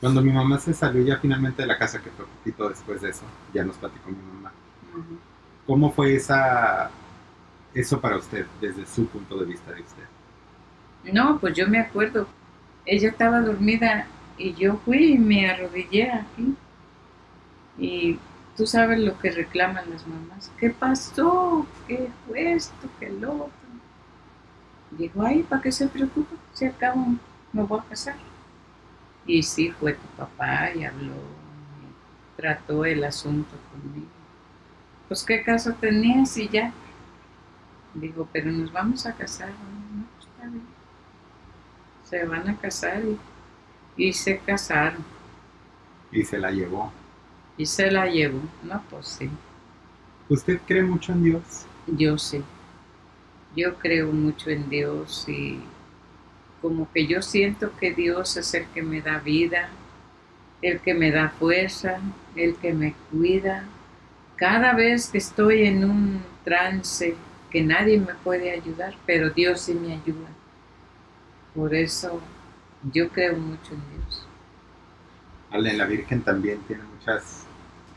Cuando 0.00 0.22
mi 0.22 0.32
mamá 0.32 0.58
se 0.58 0.72
salió 0.72 1.02
ya 1.02 1.18
finalmente 1.18 1.62
de 1.62 1.68
la 1.68 1.78
casa, 1.78 2.00
que 2.02 2.10
fue 2.10 2.24
un 2.24 2.30
poquito 2.32 2.68
después 2.68 3.02
de 3.02 3.10
eso, 3.10 3.24
ya 3.52 3.64
nos 3.64 3.76
platicó 3.76 4.10
mi 4.10 4.16
mamá. 4.16 4.52
¿Cómo 5.66 5.92
fue 5.92 6.16
esa, 6.16 6.90
eso 7.74 8.00
para 8.00 8.16
usted, 8.16 8.46
desde 8.60 8.86
su 8.86 9.06
punto 9.06 9.38
de 9.38 9.46
vista 9.46 9.72
de 9.72 9.82
usted? 9.82 10.04
No, 11.12 11.38
pues 11.38 11.54
yo 11.54 11.68
me 11.68 11.78
acuerdo. 11.78 12.26
Ella 12.86 13.10
estaba 13.10 13.40
dormida 13.40 14.06
y 14.38 14.54
yo 14.54 14.78
fui 14.84 15.12
y 15.14 15.18
me 15.18 15.50
arrodillé 15.50 16.10
aquí. 16.10 16.56
Y 17.78 18.18
tú 18.56 18.66
sabes 18.66 18.98
lo 19.00 19.18
que 19.18 19.30
reclaman 19.30 19.90
las 19.90 20.06
mamás. 20.06 20.50
¿Qué 20.58 20.70
pasó? 20.70 21.66
¿Qué 21.86 22.08
fue 22.26 22.52
esto? 22.54 22.88
¿Qué 22.98 23.10
lo 23.10 23.50
Digo, 24.90 25.22
ay, 25.24 25.42
¿para 25.42 25.62
qué 25.62 25.72
se 25.72 25.88
preocupa? 25.88 26.36
Si 26.52 26.64
acabo 26.64 27.06
me 27.52 27.62
voy 27.62 27.80
a 27.80 27.84
casar. 27.84 28.16
Y 29.26 29.42
sí, 29.42 29.70
fue 29.70 29.94
tu 29.94 30.06
papá 30.16 30.72
y 30.74 30.84
habló, 30.84 31.14
trató 32.36 32.84
el 32.84 33.04
asunto 33.04 33.56
conmigo. 33.70 34.08
Pues 35.08 35.24
qué 35.24 35.42
caso 35.42 35.74
tenías 35.74 36.36
y 36.36 36.48
ya. 36.48 36.72
Digo, 37.94 38.28
pero 38.32 38.50
nos 38.50 38.72
vamos 38.72 39.06
a 39.06 39.14
casar. 39.16 39.50
No, 39.50 40.06
está 40.18 40.48
bien. 40.48 40.66
Se 42.02 42.24
van 42.26 42.48
a 42.48 42.58
casar 42.58 43.02
y, 43.04 43.18
y 43.96 44.12
se 44.12 44.38
casaron. 44.40 45.04
Y 46.12 46.24
se 46.24 46.38
la 46.38 46.50
llevó. 46.52 46.92
Y 47.56 47.66
se 47.66 47.90
la 47.92 48.06
llevó. 48.06 48.40
No, 48.62 48.82
pues 48.90 49.06
sí. 49.08 49.30
¿Usted 50.28 50.62
cree 50.66 50.82
mucho 50.82 51.12
en 51.12 51.24
Dios? 51.24 51.68
Yo 51.86 52.16
sí. 52.18 52.42
Yo 53.56 53.74
creo 53.78 54.12
mucho 54.12 54.50
en 54.50 54.68
Dios 54.68 55.28
y 55.28 55.60
como 56.62 56.90
que 56.92 57.06
yo 57.06 57.22
siento 57.22 57.72
que 57.78 57.92
Dios 57.92 58.36
es 58.36 58.54
el 58.54 58.66
que 58.66 58.82
me 58.82 59.00
da 59.00 59.18
vida, 59.18 59.68
el 60.62 60.80
que 60.80 60.94
me 60.94 61.10
da 61.10 61.30
fuerza, 61.30 61.98
el 62.36 62.56
que 62.56 62.72
me 62.72 62.94
cuida. 63.10 63.64
Cada 64.36 64.74
vez 64.74 65.08
que 65.08 65.18
estoy 65.18 65.66
en 65.66 65.84
un 65.84 66.22
trance 66.44 67.16
que 67.50 67.62
nadie 67.62 67.98
me 67.98 68.14
puede 68.14 68.52
ayudar, 68.52 68.94
pero 69.06 69.30
Dios 69.30 69.62
sí 69.62 69.74
me 69.74 69.94
ayuda. 69.94 70.28
Por 71.54 71.74
eso 71.74 72.20
yo 72.92 73.08
creo 73.08 73.36
mucho 73.36 73.72
en 73.72 73.82
Dios. 73.90 74.26
Ale, 75.50 75.72
la 75.74 75.86
Virgen 75.86 76.22
también 76.22 76.60
tiene 76.68 76.84
muchas 76.84 77.44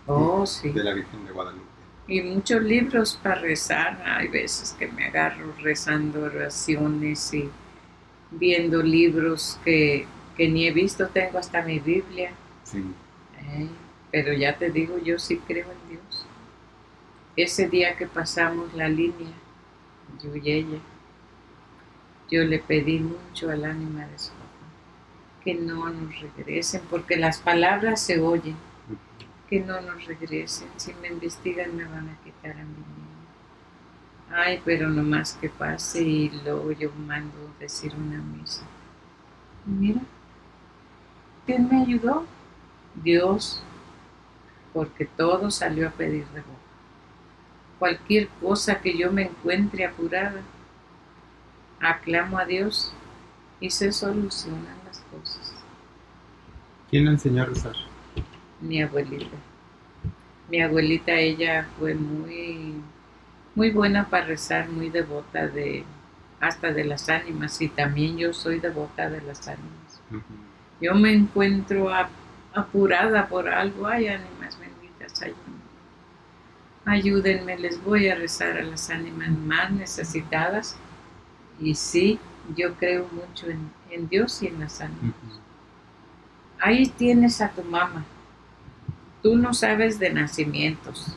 oh, 0.08 0.46
sí. 0.46 0.72
de 0.72 0.84
la 0.84 0.94
Virgen 0.94 1.26
de 1.26 1.32
Guadalupe. 1.32 1.73
Y 2.08 2.22
muchos 2.22 2.62
libros 2.62 3.20
para 3.22 3.42
rezar. 3.42 4.02
Hay 4.06 4.28
veces 4.28 4.76
que 4.78 4.88
me 4.88 5.06
agarro 5.06 5.54
rezando 5.62 6.24
oraciones 6.24 7.34
y 7.34 7.50
viendo 8.32 8.82
libros 8.84 9.60
que, 9.64 10.06
ni 10.38 10.68
he 10.68 10.72
visto. 10.72 11.08
Tengo 11.08 11.38
hasta 11.38 11.62
mi 11.62 11.80
Biblia. 11.80 12.32
Sí. 12.64 12.84
Eh, 13.40 13.68
pero 14.12 14.34
ya 14.34 14.58
te 14.58 14.70
digo, 14.70 14.98
yo 15.00 15.18
sí 15.18 15.38
creo 15.48 15.68
en 15.72 15.90
Dios. 15.90 16.26
Ese 17.36 17.68
día 17.68 17.96
que 17.96 18.06
pasamos 18.06 18.74
la 18.74 18.88
línea, 18.88 19.34
yo 20.22 20.36
y 20.36 20.52
ella, 20.52 20.78
yo 22.30 22.44
le 22.44 22.60
pedí 22.60 23.00
mucho 23.00 23.50
al 23.50 23.66
ánima 23.66 24.06
de 24.06 24.20
su 24.20 24.30
papá 24.30 24.44
que 25.44 25.56
no 25.56 25.90
nos 25.90 26.22
regresen, 26.22 26.82
porque 26.90 27.18
las 27.18 27.40
palabras 27.40 28.02
se 28.02 28.20
oyen, 28.20 28.56
que 29.54 29.60
no 29.60 29.80
nos 29.82 30.04
regresen, 30.08 30.68
si 30.78 30.96
me 30.96 31.10
investigan 31.10 31.78
me 31.78 31.86
van 31.86 32.10
a 32.10 32.18
quitar 32.24 32.54
a 32.54 32.64
mi 32.64 32.74
niño. 32.74 33.14
Ay, 34.32 34.60
pero 34.66 34.90
no 34.90 35.04
más 35.04 35.34
que 35.34 35.48
pase 35.48 36.02
y 36.02 36.30
luego 36.44 36.72
yo 36.72 36.92
mando 37.06 37.54
decir 37.60 37.94
una 37.94 38.18
misa. 38.18 38.64
mira, 39.68 40.02
¿quién 41.46 41.70
me 41.70 41.84
ayudó? 41.84 42.26
Dios, 42.96 43.62
porque 44.74 45.06
todo 45.06 45.52
salió 45.52 45.88
a 45.88 45.92
pedir 45.92 46.26
de 46.30 46.42
boca. 46.42 46.72
Cualquier 47.78 48.30
cosa 48.42 48.82
que 48.82 48.98
yo 48.98 49.12
me 49.12 49.26
encuentre 49.26 49.86
apurada, 49.86 50.42
aclamo 51.80 52.40
a 52.40 52.46
Dios 52.46 52.92
y 53.60 53.70
se 53.70 53.92
solucionan 53.92 54.80
las 54.88 55.02
cosas. 55.12 55.54
¿Quién 56.90 57.06
le 57.06 57.12
enseñó 57.12 57.44
a 57.44 57.46
rezar? 57.46 57.93
Mi 58.64 58.82
abuelita. 58.82 59.38
Mi 60.50 60.62
abuelita, 60.62 61.14
ella 61.14 61.68
fue 61.78 61.94
muy, 61.94 62.76
muy 63.56 63.72
buena 63.72 64.10
para 64.10 64.26
rezar, 64.26 64.70
muy 64.70 64.90
devota 64.90 65.48
de 65.48 65.84
hasta 66.40 66.74
de 66.74 66.84
las 66.84 67.08
ánimas 67.08 67.62
y 67.62 67.70
también 67.70 68.18
yo 68.18 68.34
soy 68.34 68.60
devota 68.60 69.10
de 69.10 69.22
las 69.22 69.48
ánimas. 69.48 70.02
Yo 70.82 70.94
me 70.94 71.14
encuentro 71.14 71.90
apurada 72.54 73.28
por 73.28 73.48
algo, 73.48 73.88
ay 73.88 74.08
ánimas 74.08 74.60
benditas, 74.60 75.22
ayúdenme. 75.22 75.64
Ayúdenme, 76.86 77.58
les 77.58 77.82
voy 77.82 78.10
a 78.10 78.16
rezar 78.16 78.58
a 78.58 78.64
las 78.64 78.90
ánimas 78.90 79.30
más 79.30 79.72
necesitadas 79.72 80.76
y 81.60 81.76
sí, 81.76 82.20
yo 82.58 82.74
creo 82.76 83.08
mucho 83.14 83.48
en, 83.90 84.10
Dios 84.10 84.44
y 84.44 84.48
en 84.48 84.60
las 84.60 84.82
ánimas. 84.82 85.16
Ahí 86.60 86.88
tienes 86.88 87.40
a 87.40 87.50
tu 87.50 87.64
mamá. 87.64 88.04
Tú 89.24 89.38
no 89.38 89.54
sabes 89.54 90.00
de 90.00 90.10
nacimientos, 90.10 91.16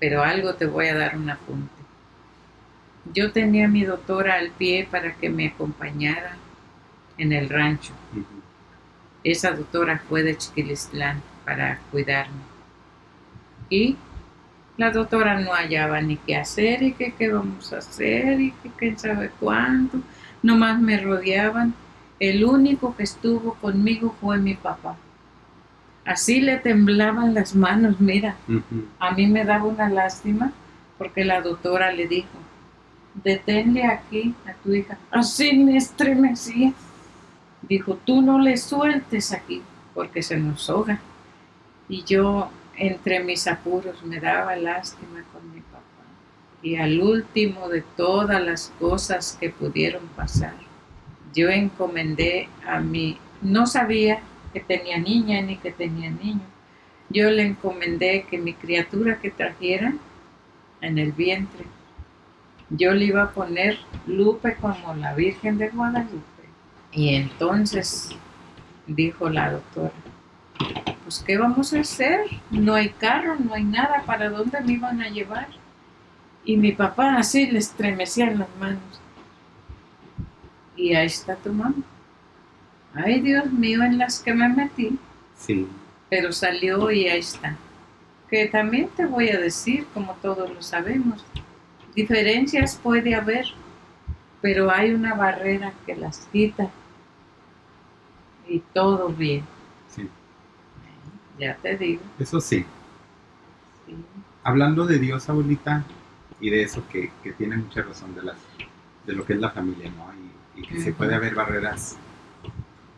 pero 0.00 0.24
algo 0.24 0.54
te 0.56 0.66
voy 0.66 0.88
a 0.88 0.96
dar 0.96 1.16
un 1.16 1.30
apunte. 1.30 1.72
Yo 3.14 3.30
tenía 3.30 3.66
a 3.66 3.68
mi 3.68 3.84
doctora 3.84 4.34
al 4.34 4.50
pie 4.50 4.88
para 4.90 5.14
que 5.14 5.30
me 5.30 5.46
acompañara 5.46 6.36
en 7.18 7.32
el 7.32 7.48
rancho. 7.48 7.92
Esa 9.22 9.52
doctora 9.52 10.02
fue 10.08 10.24
de 10.24 10.36
Chiquilistlán 10.36 11.22
para 11.44 11.78
cuidarme. 11.92 12.42
Y 13.70 13.96
la 14.76 14.90
doctora 14.90 15.38
no 15.38 15.52
hallaba 15.52 16.00
ni 16.00 16.16
qué 16.16 16.34
hacer 16.34 16.82
y 16.82 16.92
qué, 16.92 17.14
qué 17.16 17.32
vamos 17.32 17.72
a 17.72 17.78
hacer 17.78 18.40
y 18.40 18.50
que 18.50 18.70
quién 18.70 18.98
sabe 18.98 19.30
cuánto. 19.38 19.98
Nomás 20.42 20.80
me 20.80 20.98
rodeaban. 20.98 21.72
El 22.18 22.44
único 22.44 22.96
que 22.96 23.04
estuvo 23.04 23.54
conmigo 23.54 24.16
fue 24.20 24.38
mi 24.38 24.54
papá. 24.54 24.96
Así 26.04 26.40
le 26.40 26.58
temblaban 26.58 27.34
las 27.34 27.54
manos, 27.54 28.00
mira. 28.00 28.36
A 28.98 29.12
mí 29.12 29.26
me 29.26 29.44
daba 29.44 29.64
una 29.64 29.88
lástima 29.88 30.52
porque 30.98 31.24
la 31.24 31.40
doctora 31.40 31.92
le 31.92 32.08
dijo, 32.08 32.28
deténle 33.22 33.84
aquí 33.84 34.34
a 34.46 34.54
tu 34.54 34.74
hija. 34.74 34.98
Así 35.10 35.56
me 35.58 35.76
estremecía. 35.76 36.72
Dijo, 37.62 37.98
tú 38.04 38.22
no 38.22 38.38
le 38.38 38.56
sueltes 38.56 39.32
aquí 39.32 39.62
porque 39.94 40.22
se 40.22 40.36
nos 40.36 40.68
ahoga. 40.68 41.00
Y 41.88 42.02
yo 42.04 42.50
entre 42.76 43.22
mis 43.22 43.46
apuros 43.46 44.02
me 44.02 44.18
daba 44.18 44.56
lástima 44.56 45.22
con 45.32 45.54
mi 45.54 45.60
papá. 45.60 45.82
Y 46.62 46.76
al 46.76 47.00
último 47.00 47.68
de 47.68 47.82
todas 47.96 48.42
las 48.42 48.72
cosas 48.80 49.36
que 49.40 49.50
pudieron 49.50 50.02
pasar, 50.16 50.54
yo 51.34 51.48
encomendé 51.48 52.48
a 52.66 52.80
mí, 52.80 53.18
no 53.40 53.66
sabía 53.66 54.20
que 54.52 54.60
tenía 54.60 54.98
niña 54.98 55.40
ni 55.42 55.56
que 55.56 55.70
tenía 55.70 56.10
niño, 56.10 56.46
yo 57.08 57.30
le 57.30 57.42
encomendé 57.42 58.26
que 58.28 58.38
mi 58.38 58.54
criatura 58.54 59.18
que 59.18 59.30
trajera 59.30 59.94
en 60.80 60.98
el 60.98 61.12
vientre, 61.12 61.64
yo 62.70 62.92
le 62.92 63.06
iba 63.06 63.22
a 63.22 63.30
poner 63.30 63.78
Lupe 64.06 64.56
como 64.56 64.94
la 64.94 65.14
Virgen 65.14 65.58
de 65.58 65.68
Guadalupe. 65.68 66.42
Y 66.92 67.14
entonces 67.14 68.10
dijo 68.86 69.28
la 69.28 69.52
doctora, 69.52 69.92
pues 71.04 71.22
¿qué 71.26 71.36
vamos 71.36 71.72
a 71.74 71.80
hacer? 71.80 72.20
No 72.50 72.74
hay 72.74 72.90
carro, 72.90 73.36
no 73.36 73.54
hay 73.54 73.64
nada, 73.64 74.02
¿para 74.06 74.30
dónde 74.30 74.60
me 74.60 74.72
iban 74.72 75.00
a 75.02 75.08
llevar? 75.08 75.48
Y 76.44 76.56
mi 76.56 76.72
papá 76.72 77.16
así 77.16 77.46
le 77.46 77.58
estremecían 77.58 78.38
las 78.38 78.48
manos. 78.58 79.00
Y 80.76 80.94
ahí 80.94 81.06
está 81.06 81.36
tu 81.36 81.52
mamá. 81.52 81.74
Ay, 82.94 83.20
Dios 83.20 83.50
mío, 83.52 83.82
en 83.82 83.98
las 83.98 84.20
que 84.20 84.34
me 84.34 84.48
metí. 84.48 84.98
Sí. 85.36 85.66
Pero 86.10 86.32
salió 86.32 86.90
y 86.90 87.08
ahí 87.08 87.20
está. 87.20 87.56
Que 88.28 88.46
también 88.46 88.88
te 88.96 89.06
voy 89.06 89.30
a 89.30 89.38
decir, 89.38 89.86
como 89.94 90.14
todos 90.14 90.52
lo 90.52 90.62
sabemos, 90.62 91.24
diferencias 91.94 92.78
puede 92.82 93.14
haber, 93.14 93.46
pero 94.40 94.70
hay 94.70 94.92
una 94.92 95.14
barrera 95.14 95.72
que 95.86 95.96
las 95.96 96.26
quita 96.32 96.70
y 98.48 98.60
todo 98.74 99.08
bien. 99.08 99.44
Ya 101.38 101.56
te 101.56 101.76
digo. 101.76 102.02
Eso 102.18 102.40
sí. 102.40 102.64
Hablando 104.44 104.86
de 104.86 104.98
Dios, 104.98 105.28
abuelita, 105.28 105.84
y 106.40 106.50
de 106.50 106.62
eso 106.62 106.82
que, 106.90 107.10
tiene 107.38 107.56
mucha 107.56 107.82
razón 107.82 108.14
de, 108.14 108.22
las, 108.22 108.36
de 109.06 109.12
lo 109.12 109.24
que 109.24 109.34
es 109.34 109.40
la 109.40 109.50
familia, 109.50 109.90
¿no? 109.90 110.12
Y, 110.56 110.62
que 110.62 110.80
se 110.80 110.92
puede 110.92 111.14
haber 111.14 111.34
barreras. 111.34 111.96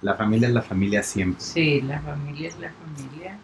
La 0.05 0.15
familia 0.17 0.49
es 0.49 0.55
la 0.55 0.61
familia 0.61 1.03
siempre. 1.03 1.41
Sí, 1.41 1.81
la 1.81 1.99
familia 1.99 2.49
es 2.49 2.59
la 2.59 2.71
familia. 2.71 3.39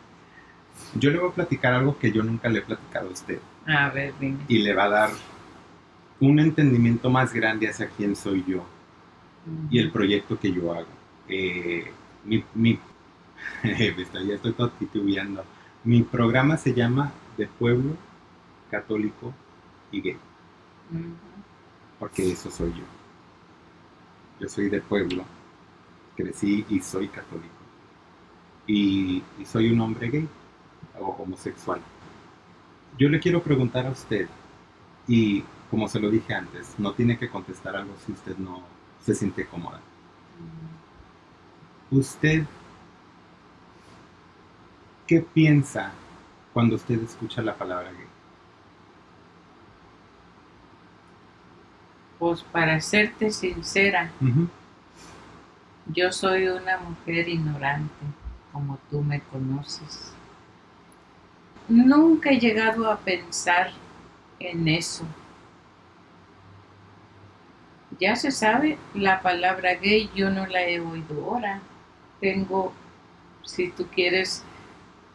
Yo 0.94 1.10
le 1.10 1.18
voy 1.18 1.30
a 1.30 1.34
platicar 1.34 1.72
algo 1.72 1.98
que 1.98 2.12
yo 2.12 2.22
nunca 2.22 2.50
le 2.50 2.58
he 2.58 2.62
platicado 2.62 3.08
a 3.08 3.12
usted. 3.12 3.38
A 3.66 3.88
ver, 3.88 4.12
dime. 4.20 4.40
Y 4.46 4.58
le 4.58 4.74
va 4.74 4.84
a 4.84 4.88
dar 4.90 5.10
un 6.20 6.38
entendimiento 6.38 7.08
más 7.08 7.32
grande 7.32 7.66
hacia 7.66 7.88
quién 7.88 8.14
soy 8.14 8.44
yo 8.46 8.62
y 9.70 9.78
el 9.78 9.90
proyecto 9.90 10.38
que 10.38 10.52
yo 10.52 10.74
hago. 10.74 10.86
Eh, 11.28 11.90
mi, 12.26 12.44
mi 12.54 12.78
ya 13.64 14.34
estoy 14.34 14.52
todo 14.52 14.68
titubeando. 14.68 15.42
Mi 15.82 16.02
programa 16.02 16.58
se 16.58 16.74
llama 16.74 17.10
De 17.38 17.46
Pueblo 17.46 17.96
Católico 18.70 19.32
y 19.90 20.02
Gay. 20.02 20.18
Porque 21.98 22.30
eso 22.30 22.50
soy 22.50 22.70
yo. 22.72 22.84
Yo 24.40 24.48
soy 24.50 24.68
de 24.68 24.82
pueblo, 24.82 25.24
crecí 26.22 26.64
y 26.68 26.80
soy 26.80 27.08
católico. 27.08 27.54
Y, 28.66 29.22
y 29.38 29.44
soy 29.44 29.70
un 29.72 29.80
hombre 29.80 30.10
gay 30.10 30.28
o 30.98 31.08
homosexual. 31.18 31.80
Yo 32.98 33.08
le 33.08 33.20
quiero 33.20 33.42
preguntar 33.42 33.86
a 33.86 33.90
usted, 33.90 34.28
y 35.08 35.42
como 35.70 35.88
se 35.88 36.00
lo 36.00 36.10
dije 36.10 36.34
antes, 36.34 36.74
no 36.78 36.92
tiene 36.92 37.18
que 37.18 37.28
contestar 37.28 37.76
algo 37.76 37.94
si 38.04 38.12
usted 38.12 38.36
no 38.36 38.62
se 39.00 39.14
siente 39.14 39.46
cómoda. 39.46 39.80
¿Usted 41.90 42.44
¿Qué 45.10 45.20
piensa 45.20 45.90
cuando 46.52 46.76
usted 46.76 47.02
escucha 47.02 47.42
la 47.42 47.56
palabra 47.56 47.90
gay? 47.90 48.06
Pues 52.20 52.44
para 52.44 52.80
serte 52.80 53.32
sincera, 53.32 54.12
yo 55.92 56.12
soy 56.12 56.48
una 56.48 56.78
mujer 56.78 57.28
ignorante, 57.28 58.04
como 58.52 58.78
tú 58.90 59.02
me 59.02 59.20
conoces. 59.20 60.12
Nunca 61.68 62.30
he 62.30 62.38
llegado 62.38 62.90
a 62.90 62.98
pensar 62.98 63.70
en 64.38 64.68
eso. 64.68 65.04
Ya 67.98 68.16
se 68.16 68.30
sabe, 68.30 68.78
la 68.94 69.20
palabra 69.20 69.74
gay 69.74 70.10
yo 70.14 70.30
no 70.30 70.46
la 70.46 70.62
he 70.62 70.80
oído 70.80 71.24
ahora. 71.24 71.60
Tengo, 72.20 72.72
si 73.44 73.70
tú 73.70 73.86
quieres, 73.86 74.42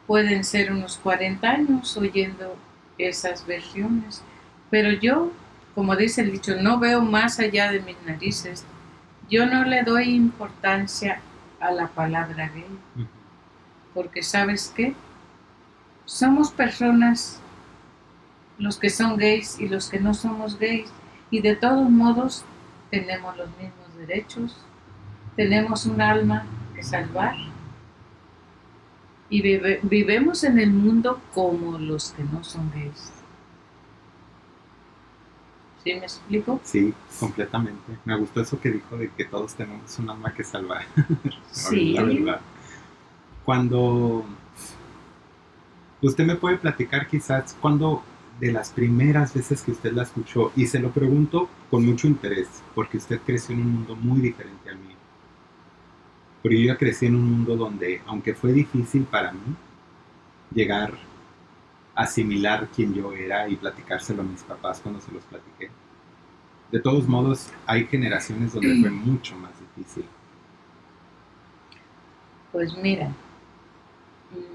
pueden 0.07 0.43
ser 0.43 0.71
unos 0.71 0.97
40 0.97 1.49
años 1.49 1.97
oyendo 1.97 2.55
esas 2.97 3.45
versiones, 3.45 4.23
pero 4.69 4.91
yo 4.91 5.31
como 5.75 5.97
dice 5.97 6.21
el 6.21 6.31
dicho, 6.31 6.55
no 6.55 6.79
veo 6.79 7.01
más 7.01 7.37
allá 7.39 7.69
de 7.69 7.81
mis 7.81 8.01
narices. 8.05 8.65
Yo 9.29 9.45
no 9.45 9.63
le 9.63 9.83
doy 9.83 10.15
importancia 10.15 11.19
a 11.59 11.71
la 11.71 11.87
palabra 11.87 12.49
gay, 12.49 12.65
porque 13.93 14.21
sabes 14.21 14.71
qué, 14.75 14.95
somos 16.05 16.51
personas, 16.51 17.39
los 18.57 18.77
que 18.77 18.89
son 18.89 19.17
gays 19.17 19.59
y 19.59 19.67
los 19.67 19.89
que 19.89 19.99
no 19.99 20.13
somos 20.13 20.59
gays, 20.59 20.91
y 21.31 21.41
de 21.41 21.55
todos 21.55 21.89
modos 21.89 22.45
tenemos 22.91 23.35
los 23.35 23.49
mismos 23.57 23.97
derechos, 23.97 24.55
tenemos 25.35 25.85
un 25.85 26.01
alma 26.01 26.45
que 26.75 26.83
salvar 26.83 27.35
y 29.29 29.41
vivemos 29.81 30.43
en 30.43 30.59
el 30.59 30.69
mundo 30.69 31.19
como 31.33 31.77
los 31.79 32.11
que 32.11 32.23
no 32.23 32.43
son 32.43 32.71
gays. 32.71 33.11
¿Sí 35.85 35.93
me 35.93 35.99
explico? 35.99 36.59
Sí, 36.63 36.93
completamente. 37.19 37.97
Me 38.03 38.17
gustó 38.17 38.41
eso 38.41 38.59
que 38.59 38.71
dijo 38.71 38.97
de 38.97 39.09
que 39.11 39.23
todos 39.23 39.53
tenemos 39.53 39.97
un 39.99 40.09
alma 40.09 40.33
que 40.33 40.43
salvar. 40.43 40.83
sí. 41.51 41.93
La 41.93 42.03
verdad. 42.03 42.41
Cuando 43.45 44.25
usted 46.01 46.25
me 46.25 46.35
puede 46.35 46.57
platicar 46.57 47.07
quizás 47.07 47.55
cuando 47.61 48.03
de 48.41 48.51
las 48.51 48.71
primeras 48.71 49.33
veces 49.33 49.61
que 49.61 49.71
usted 49.71 49.93
la 49.93 50.03
escuchó 50.03 50.51
y 50.57 50.67
se 50.67 50.79
lo 50.79 50.89
pregunto 50.91 51.47
con 51.71 51.85
mucho 51.85 52.07
interés 52.07 52.49
porque 52.73 52.97
usted 52.97 53.21
creció 53.25 53.55
en 53.55 53.61
un 53.61 53.71
mundo 53.75 53.95
muy 53.95 54.19
diferente 54.19 54.69
a 54.69 54.73
mí 54.73 54.95
pero 56.45 56.59
yo 56.59 56.65
ya 56.67 56.77
crecí 56.77 57.07
en 57.07 57.15
un 57.15 57.31
mundo 57.31 57.55
donde, 57.55 58.03
aunque 58.05 58.35
fue 58.35 58.53
difícil 58.53 59.01
para 59.05 59.31
mí 59.31 59.39
llegar 60.53 60.93
asimilar 61.95 62.67
quién 62.75 62.93
yo 62.93 63.11
era 63.13 63.47
y 63.47 63.55
platicárselo 63.55 64.21
a 64.21 64.25
mis 64.25 64.43
papás 64.43 64.81
cuando 64.81 64.99
se 65.01 65.11
los 65.11 65.23
platiqué, 65.23 65.71
de 66.71 66.79
todos 66.79 67.07
modos 67.07 67.49
hay 67.65 67.85
generaciones 67.85 68.53
donde 68.53 68.81
fue 68.81 68.89
mucho 68.89 69.35
más 69.37 69.51
difícil. 69.59 70.05
Pues 72.51 72.75
mira, 72.77 73.11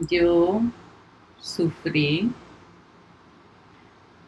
yo 0.08 0.60
sufrí 1.38 2.30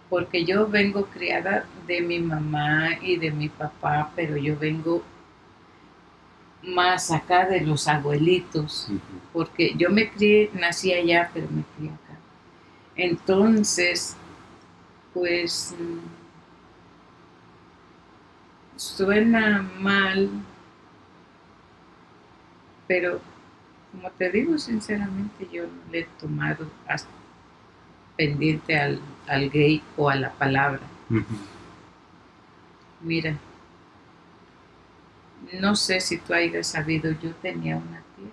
porque 0.08 0.44
yo 0.44 0.66
vengo 0.68 1.06
criada 1.06 1.64
de 1.86 2.02
mi 2.02 2.18
mamá 2.18 2.98
y 3.00 3.16
de 3.16 3.30
mi 3.30 3.48
papá, 3.48 4.10
pero 4.14 4.36
yo 4.36 4.58
vengo 4.58 5.02
más 6.62 7.10
acá 7.10 7.46
de 7.46 7.62
los 7.62 7.88
abuelitos, 7.88 8.88
porque 9.32 9.74
yo 9.74 9.88
me 9.90 10.10
crié, 10.10 10.50
nací 10.52 10.92
allá, 10.92 11.30
pero 11.32 11.48
me 11.50 11.64
crié. 11.76 11.92
Entonces, 12.96 14.16
pues 15.14 15.74
suena 18.76 19.62
mal, 19.78 20.30
pero 22.86 23.20
como 23.92 24.10
te 24.10 24.30
digo 24.30 24.58
sinceramente, 24.58 25.48
yo 25.52 25.64
no 25.64 25.92
le 25.92 26.00
he 26.00 26.04
tomado 26.20 26.66
hasta 26.86 27.10
pendiente 28.16 28.78
al, 28.78 29.00
gay 29.50 29.82
o 29.96 30.08
a 30.08 30.16
la 30.16 30.32
palabra. 30.32 30.80
Mira, 33.00 33.36
no 35.60 35.74
sé 35.76 36.00
si 36.00 36.18
tú 36.18 36.34
hayas 36.34 36.68
sabido, 36.68 37.10
yo 37.10 37.34
tenía 37.36 37.76
una 37.76 38.02
tía. 38.16 38.30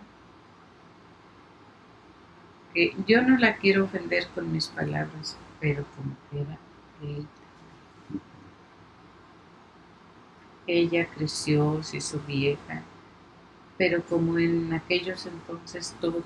Que 2.74 2.96
yo 3.08 3.22
no 3.22 3.38
la 3.38 3.56
quiero 3.58 3.86
ofender 3.86 4.28
con 4.30 4.52
mis 4.52 4.68
palabras, 4.68 5.38
pero 5.60 5.86
como 5.96 6.16
que 6.30 6.42
era 6.42 6.58
ella. 7.02 7.28
Ella 10.68 11.08
creció, 11.16 11.82
se 11.82 11.98
hizo 11.98 12.20
vieja, 12.28 12.84
pero 13.78 14.04
como 14.04 14.38
en 14.38 14.72
aquellos 14.74 15.26
entonces 15.26 15.96
todo. 16.00 16.24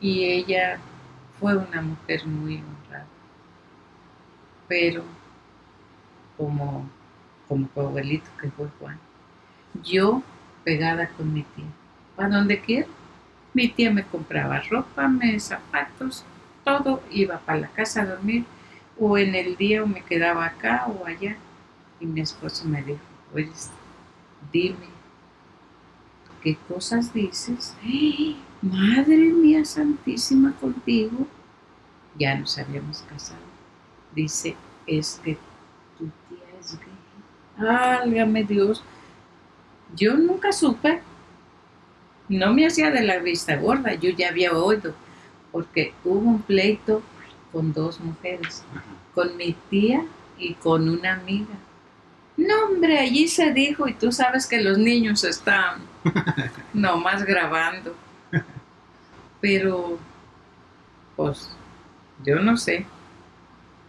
Y 0.00 0.24
ella 0.24 0.78
fue 1.38 1.56
una 1.56 1.82
mujer 1.82 2.26
muy 2.26 2.56
honrada. 2.56 3.06
Pero 4.68 5.04
como 6.36 6.88
como 7.48 7.66
tu 7.68 7.80
abuelito 7.80 8.28
que 8.40 8.50
fue 8.50 8.68
Juan. 8.78 8.98
Yo 9.84 10.22
pegada 10.64 11.08
con 11.08 11.32
mi 11.32 11.42
tía. 11.42 11.64
¿A 12.16 12.28
donde 12.28 12.60
quiera? 12.60 12.88
Mi 13.56 13.68
tía 13.68 13.90
me 13.90 14.04
compraba 14.04 14.60
ropa, 14.60 15.08
me 15.08 15.40
zapatos, 15.40 16.26
todo. 16.62 17.02
Iba 17.10 17.38
para 17.38 17.60
la 17.60 17.68
casa 17.68 18.02
a 18.02 18.04
dormir 18.04 18.44
o 19.00 19.16
en 19.16 19.34
el 19.34 19.56
día 19.56 19.82
o 19.82 19.86
me 19.86 20.02
quedaba 20.02 20.44
acá 20.44 20.86
o 20.86 21.06
allá. 21.06 21.38
Y 21.98 22.04
mi 22.04 22.20
esposo 22.20 22.68
me 22.68 22.82
dijo, 22.82 23.00
oye, 23.34 23.50
dime, 24.52 24.88
¿qué 26.42 26.58
cosas 26.68 27.14
dices? 27.14 27.74
Madre 28.60 29.16
mía 29.16 29.64
santísima 29.64 30.52
contigo. 30.60 31.26
Ya 32.18 32.34
nos 32.34 32.58
habíamos 32.58 33.06
casado. 33.08 33.40
Dice, 34.14 34.54
es 34.86 35.18
que 35.24 35.38
tu 35.96 36.10
tía 36.28 36.44
es 36.60 36.78
gay. 36.78 37.66
Álgame 37.66 38.44
Dios. 38.44 38.84
Yo 39.94 40.14
nunca 40.14 40.52
supe. 40.52 41.00
No 42.28 42.52
me 42.52 42.66
hacía 42.66 42.90
de 42.90 43.02
la 43.02 43.18
vista 43.18 43.56
gorda, 43.56 43.94
yo 43.94 44.10
ya 44.10 44.28
había 44.28 44.52
oído, 44.52 44.94
porque 45.52 45.94
hubo 46.04 46.18
un 46.30 46.42
pleito 46.42 47.02
con 47.52 47.72
dos 47.72 48.00
mujeres, 48.00 48.64
con 49.14 49.36
mi 49.36 49.54
tía 49.70 50.04
y 50.38 50.54
con 50.54 50.88
una 50.88 51.14
amiga. 51.14 51.54
No, 52.36 52.66
hombre, 52.66 52.98
allí 52.98 53.28
se 53.28 53.52
dijo, 53.52 53.88
y 53.88 53.94
tú 53.94 54.12
sabes 54.12 54.46
que 54.46 54.60
los 54.60 54.76
niños 54.76 55.24
están 55.24 55.80
nomás 56.74 57.24
grabando. 57.24 57.94
Pero, 59.40 59.98
pues, 61.14 61.50
yo 62.24 62.36
no 62.36 62.56
sé. 62.56 62.86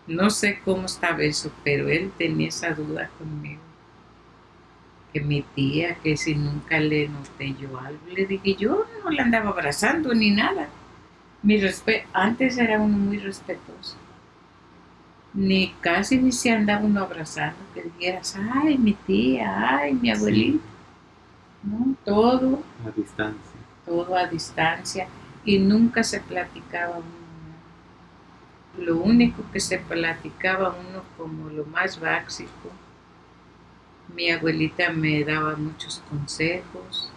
No 0.06 0.30
sé 0.30 0.62
cómo 0.64 0.86
estaba 0.86 1.22
eso, 1.24 1.52
pero 1.66 1.90
él 1.90 2.12
tenía 2.18 2.48
esa 2.48 2.72
duda 2.72 3.10
conmigo. 3.18 3.67
Que 5.14 5.22
mi 5.22 5.42
tía, 5.42 5.96
que 5.96 6.18
si 6.18 6.36
nunca 6.36 6.80
le 6.80 7.08
noté 7.08 7.56
yo 7.60 7.80
algo, 7.80 8.00
le 8.14 8.26
dije, 8.26 8.56
yo 8.56 8.86
no 9.04 9.10
la 9.10 9.24
andaba 9.24 9.50
abrazando 9.50 10.14
ni 10.14 10.32
nada. 10.32 10.68
Mi 11.44 11.60
Antes 12.14 12.58
era 12.58 12.80
uno 12.80 12.98
muy 12.98 13.18
respetuoso. 13.20 13.96
Ni 15.34 15.74
casi 15.82 16.18
ni 16.18 16.32
se 16.32 16.52
andaba 16.52 16.86
uno 16.86 17.02
abrazando, 17.02 17.58
que 17.74 17.84
dijeras, 17.84 18.36
ay, 18.54 18.78
mi 18.78 18.94
tía, 18.94 19.78
ay, 19.78 19.94
mi 19.94 20.12
abuelita. 20.12 20.66
No, 21.64 21.96
todo. 22.04 22.64
A 22.86 22.92
distancia. 22.92 23.60
Todo 23.86 24.16
a 24.16 24.28
distancia. 24.28 25.08
Y 25.46 25.60
nunca 25.60 26.04
se 26.04 26.20
platicaba 26.20 26.98
uno 26.98 27.18
lo 28.78 28.98
único 28.98 29.44
que 29.52 29.60
se 29.60 29.80
platicaba 29.80 30.70
uno 30.70 31.04
como 31.18 31.50
lo 31.50 31.66
más 31.66 32.00
básico. 32.00 32.72
Mi 34.14 34.32
abuelita 34.32 34.92
me 34.92 35.24
daba 35.24 35.56
muchos 35.56 36.02
consejos, 36.10 37.12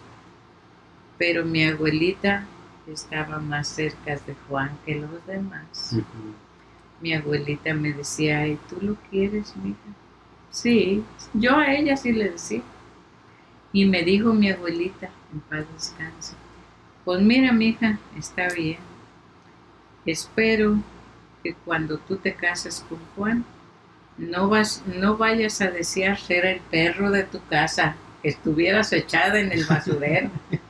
pero 1.17 1.45
mi 1.45 1.63
abuelita 1.63 2.45
estaba 2.87 3.39
más 3.39 3.67
cerca 3.67 4.15
de 4.15 4.35
Juan 4.47 4.77
que 4.85 4.95
los 4.95 5.25
demás. 5.25 5.95
Mi 6.99 7.13
abuelita 7.13 7.73
me 7.73 7.93
decía, 7.93 8.47
¿y 8.47 8.57
tú 8.69 8.77
lo 8.81 8.95
quieres, 9.09 9.55
mija? 9.57 9.77
Sí, 10.49 11.03
yo 11.33 11.57
a 11.57 11.73
ella 11.73 11.95
sí 11.95 12.11
le 12.11 12.29
decía. 12.29 12.61
Y 13.73 13.85
me 13.85 14.03
dijo 14.03 14.33
mi 14.33 14.51
abuelita, 14.51 15.09
en 15.31 15.39
paz 15.39 15.65
descanse, 15.73 16.35
pues 17.05 17.21
mira, 17.21 17.53
mija, 17.53 17.97
está 18.17 18.49
bien. 18.49 18.79
Espero 20.05 20.77
que 21.41 21.53
cuando 21.53 21.97
tú 21.97 22.17
te 22.17 22.33
cases 22.35 22.85
con 22.87 22.99
Juan, 23.15 23.45
no, 24.21 24.49
vas, 24.49 24.83
no 24.85 25.17
vayas 25.17 25.61
a 25.61 25.71
desear 25.71 26.19
ser 26.19 26.45
el 26.45 26.61
perro 26.61 27.11
de 27.11 27.23
tu 27.23 27.43
casa, 27.49 27.95
que 28.21 28.29
estuvieras 28.29 28.93
echada 28.93 29.39
en 29.39 29.51
el 29.51 29.65
basurero. 29.65 30.29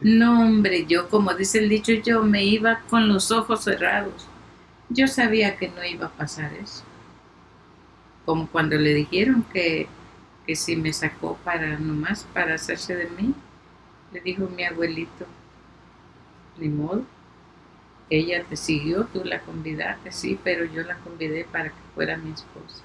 No, 0.00 0.40
hombre, 0.42 0.84
yo, 0.86 1.08
como 1.08 1.32
dice 1.32 1.60
el 1.60 1.68
dicho, 1.68 1.92
yo 1.92 2.24
me 2.24 2.44
iba 2.44 2.80
con 2.90 3.08
los 3.08 3.30
ojos 3.30 3.62
cerrados. 3.62 4.26
Yo 4.88 5.06
sabía 5.06 5.56
que 5.56 5.68
no 5.68 5.84
iba 5.84 6.06
a 6.06 6.10
pasar 6.10 6.52
eso. 6.54 6.82
Como 8.24 8.48
cuando 8.48 8.76
le 8.76 8.94
dijeron 8.94 9.44
que, 9.52 9.86
que 10.46 10.56
si 10.56 10.76
me 10.76 10.92
sacó 10.92 11.36
para 11.44 11.78
nomás 11.78 12.24
para 12.32 12.54
hacerse 12.54 12.96
de 12.96 13.08
mí, 13.10 13.32
le 14.12 14.20
dijo 14.20 14.48
mi 14.48 14.64
abuelito, 14.64 15.26
ni 16.56 16.68
modo, 16.68 17.04
ella 18.10 18.44
te 18.48 18.56
siguió, 18.56 19.06
tú 19.06 19.24
la 19.24 19.40
convidaste, 19.42 20.12
sí, 20.12 20.38
pero 20.44 20.64
yo 20.66 20.82
la 20.84 20.98
convidé 20.98 21.44
para 21.44 21.70
que 21.70 21.80
fuera 21.94 22.16
mi 22.16 22.32
esposa. 22.32 22.81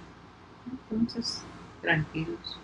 Entonces, 0.71 1.43
tranquilos. 1.81 2.59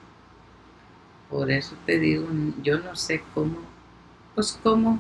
Por 1.30 1.50
eso 1.52 1.76
te 1.86 2.00
digo, 2.00 2.28
yo 2.62 2.80
no 2.80 2.96
sé 2.96 3.24
cómo, 3.34 3.58
pues 4.36 4.60
cómo, 4.62 5.00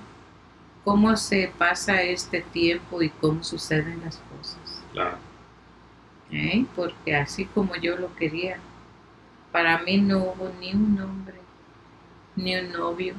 cómo 0.84 1.16
se 1.16 1.51
pasa 1.58 2.01
este 2.01 2.41
tiempo 2.41 3.01
y 3.01 3.10
cómo 3.10 3.43
suceden 3.43 4.01
las 4.04 4.18
cosas. 4.18 4.84
Claro. 4.91 5.18
¿eh? 6.34 6.66
porque 6.76 7.16
así 7.16 7.45
como 7.45 7.76
yo 7.76 7.95
lo 7.97 8.14
quería, 8.16 8.58
para 9.51 9.78
mí 9.80 9.97
no 9.97 10.20
hubo 10.20 10.51
ni 10.60 10.74
un 10.74 10.99
hombre, 10.99 11.36
ni 12.36 12.56
un 12.56 12.72
novio 12.72 13.16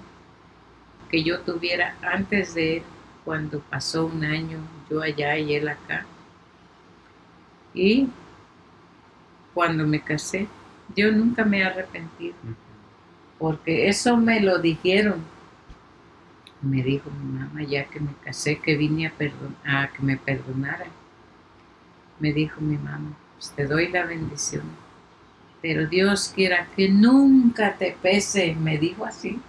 que 1.08 1.22
yo 1.22 1.40
tuviera 1.40 1.96
antes 2.02 2.54
de 2.54 2.78
él, 2.78 2.82
cuando 3.24 3.60
pasó 3.60 4.06
un 4.06 4.24
año, 4.24 4.58
yo 4.90 5.00
allá 5.00 5.38
y 5.38 5.54
él 5.54 5.68
acá. 5.68 6.04
Y 7.72 8.08
cuando 9.54 9.86
me 9.86 10.00
casé, 10.00 10.48
yo 10.94 11.10
nunca 11.12 11.44
me 11.44 11.60
he 11.60 11.64
arrepentido, 11.64 12.34
porque 13.38 13.88
eso 13.88 14.16
me 14.16 14.40
lo 14.40 14.58
dijeron. 14.58 15.22
Me 16.60 16.82
dijo 16.82 17.10
mi 17.10 17.38
mamá 17.38 17.62
ya 17.62 17.84
que 17.84 18.00
me 18.00 18.12
casé, 18.24 18.58
que 18.58 18.76
vine 18.76 19.06
a, 19.06 19.82
a 19.82 19.88
que 19.88 20.02
me 20.02 20.16
perdonara. 20.16 20.86
Me 22.18 22.32
dijo 22.32 22.60
mi 22.60 22.76
mamá, 22.76 23.16
pues 23.34 23.52
te 23.52 23.66
doy 23.66 23.88
la 23.88 24.04
bendición, 24.06 24.62
pero 25.60 25.86
Dios 25.86 26.32
quiera 26.34 26.68
que 26.76 26.88
nunca 26.88 27.74
te 27.74 27.96
pese, 28.00 28.54
me 28.54 28.78
dijo 28.78 29.04
así. 29.04 29.40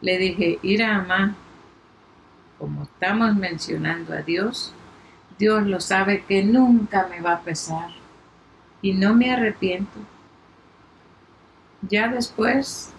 Le 0.00 0.16
dije, 0.16 0.58
ira 0.62 0.98
mamá, 0.98 1.34
como 2.58 2.84
estamos 2.84 3.34
mencionando 3.36 4.14
a 4.14 4.22
Dios, 4.22 4.72
Dios 5.38 5.66
lo 5.66 5.80
sabe 5.80 6.24
que 6.24 6.42
nunca 6.42 7.06
me 7.08 7.20
va 7.20 7.34
a 7.34 7.40
pesar 7.40 7.99
y 8.82 8.92
no 8.92 9.14
me 9.14 9.32
arrepiento. 9.32 9.98
Ya 11.82 12.08
después, 12.08 12.92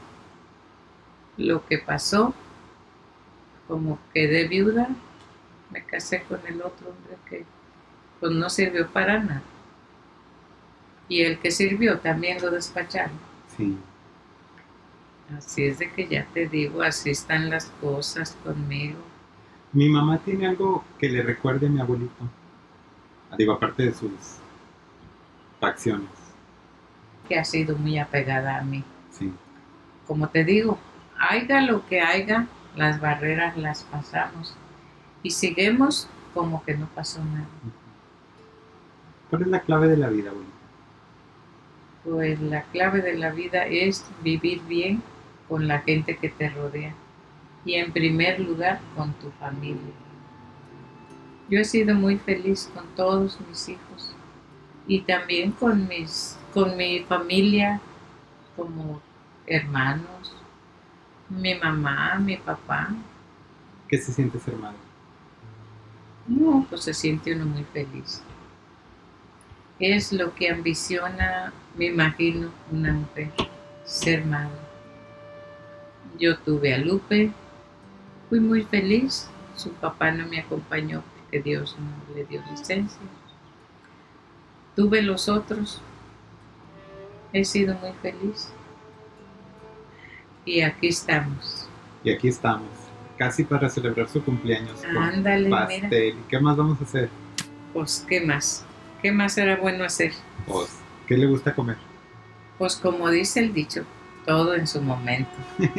lo 1.38 1.66
que 1.66 1.78
pasó, 1.78 2.34
como 3.68 4.00
quedé 4.14 4.48
viuda, 4.48 4.90
me 5.72 5.84
casé 5.84 6.24
con 6.24 6.40
el 6.46 6.62
otro 6.62 6.90
hombre 6.90 7.18
que 7.30 7.46
pues 8.20 8.32
no 8.34 8.50
sirvió 8.50 8.88
para 8.90 9.20
nada. 9.20 9.42
Y 11.08 11.22
el 11.22 11.40
que 11.40 11.52
sirvió 11.52 12.00
también 12.00 12.42
lo 12.42 12.52
despacharon. 12.52 13.18
Sí. 13.58 13.78
Así 15.38 15.64
es 15.64 15.80
de 15.80 15.92
que 15.92 16.08
ya 16.08 16.26
te 16.34 16.48
digo, 16.48 16.82
así 16.82 17.10
están 17.10 17.50
las 17.50 17.66
cosas 17.82 18.38
conmigo. 18.44 19.00
Mi 19.74 19.88
mamá 19.90 20.18
tiene 20.20 20.48
algo 20.48 20.84
que 21.00 21.10
le 21.10 21.24
recuerde 21.24 21.68
a 21.68 21.70
mi 21.70 21.80
abuelito. 21.80 22.30
Digo, 23.38 23.54
aparte 23.54 23.84
de 23.84 23.94
sus 23.94 24.12
facciones. 25.62 26.10
Que 27.30 27.40
ha 27.40 27.46
sido 27.46 27.78
muy 27.78 27.98
apegada 27.98 28.58
a 28.58 28.64
mí. 28.64 28.84
Sí. 29.12 29.32
Como 30.08 30.28
te 30.28 30.44
digo, 30.44 30.78
haya 31.18 31.62
lo 31.62 31.86
que 31.86 32.02
haya, 32.02 32.48
las 32.76 33.00
barreras 33.00 33.56
las 33.56 33.84
pasamos. 33.84 34.54
Y 35.24 35.30
seguimos 35.30 36.10
como 36.34 36.64
que 36.66 36.76
no 36.76 36.88
pasó 36.88 37.24
nada. 37.24 37.48
¿Cuál 39.30 39.44
es 39.44 39.48
la 39.48 39.62
clave 39.62 39.88
de 39.88 39.98
la 39.98 40.10
vida, 40.10 40.32
abuelita? 40.32 40.52
Pues 42.04 42.42
la 42.42 42.64
clave 42.64 43.02
de 43.02 43.18
la 43.18 43.30
vida 43.30 43.66
es 43.68 44.04
vivir 44.24 44.62
bien 44.64 45.04
con 45.48 45.68
la 45.68 45.80
gente 45.80 46.18
que 46.18 46.30
te 46.30 46.50
rodea 46.50 46.94
y 47.64 47.76
en 47.76 47.92
primer 47.92 48.40
lugar 48.40 48.80
con 48.96 49.14
tu 49.14 49.30
familia. 49.32 49.94
Yo 51.48 51.60
he 51.60 51.66
sido 51.66 51.94
muy 51.94 52.18
feliz 52.18 52.72
con 52.74 52.86
todos 52.96 53.40
mis 53.48 53.70
hijos 53.70 54.16
y 54.88 55.02
también 55.02 55.52
con 55.52 55.88
mis 55.88 56.38
con 56.54 56.76
mi 56.76 57.00
familia 57.02 57.80
como 58.56 59.02
hermanos, 59.48 60.34
mi 61.30 61.56
mamá, 61.56 62.16
mi 62.20 62.38
papá. 62.38 62.90
¿Qué 63.88 63.98
se 63.98 64.12
siente 64.12 64.40
ser 64.40 64.56
madre? 64.56 64.78
No, 66.28 66.66
pues 66.70 66.84
se 66.84 66.94
siente 66.94 67.34
uno 67.34 67.46
muy 67.46 67.64
feliz. 67.64 68.22
Es 69.80 70.14
lo 70.14 70.36
que 70.36 70.50
ambiciona, 70.50 71.52
me 71.76 71.86
imagino, 71.86 72.52
una 72.72 72.94
mujer, 72.94 73.32
ser 73.84 74.26
madre. 74.26 74.52
Yo 76.20 76.38
tuve 76.38 76.74
a 76.74 76.78
Lupe, 76.78 77.32
fui 78.30 78.40
muy 78.40 78.64
feliz. 78.64 79.28
Su 79.56 79.72
papá 79.74 80.12
no 80.12 80.28
me 80.28 80.40
acompañó 80.40 81.04
porque 81.16 81.42
Dios 81.42 81.76
no 81.80 82.16
le 82.16 82.26
dio 82.26 82.44
licencia. 82.52 83.00
Tuve 84.76 85.02
los 85.02 85.28
otros. 85.30 85.82
He 87.34 87.46
sido 87.46 87.76
muy 87.76 87.92
feliz. 88.02 88.50
Y 90.46 90.62
aquí 90.62 90.88
estamos. 90.88 91.68
Y 92.04 92.12
aquí 92.12 92.30
estamos, 92.30 92.70
casi 93.18 93.44
para 93.44 93.70
celebrar 93.70 94.10
su 94.10 94.24
cumpleaños. 94.24 94.84
Ándale, 94.84 95.50
pastel. 95.50 96.16
¿Qué 96.28 96.40
más 96.40 96.58
vamos 96.58 96.82
a 96.82 96.84
hacer? 96.84 97.10
Pues, 97.74 98.06
¿qué 98.10 98.22
más? 98.22 98.66
¿Qué 99.02 99.12
más 99.12 99.38
era 99.38 99.58
bueno 99.58 99.84
hacer? 99.84 100.14
Pues, 100.48 100.70
¿qué 101.08 101.18
le 101.18 101.28
gusta 101.28 101.54
comer? 101.54 101.78
Pues 102.58 102.76
como 102.76 103.10
dice 103.10 103.40
el 103.40 103.54
dicho, 103.54 103.86
todo 104.26 104.56
en 104.56 104.68
su 104.68 104.82
momento. 104.82 105.32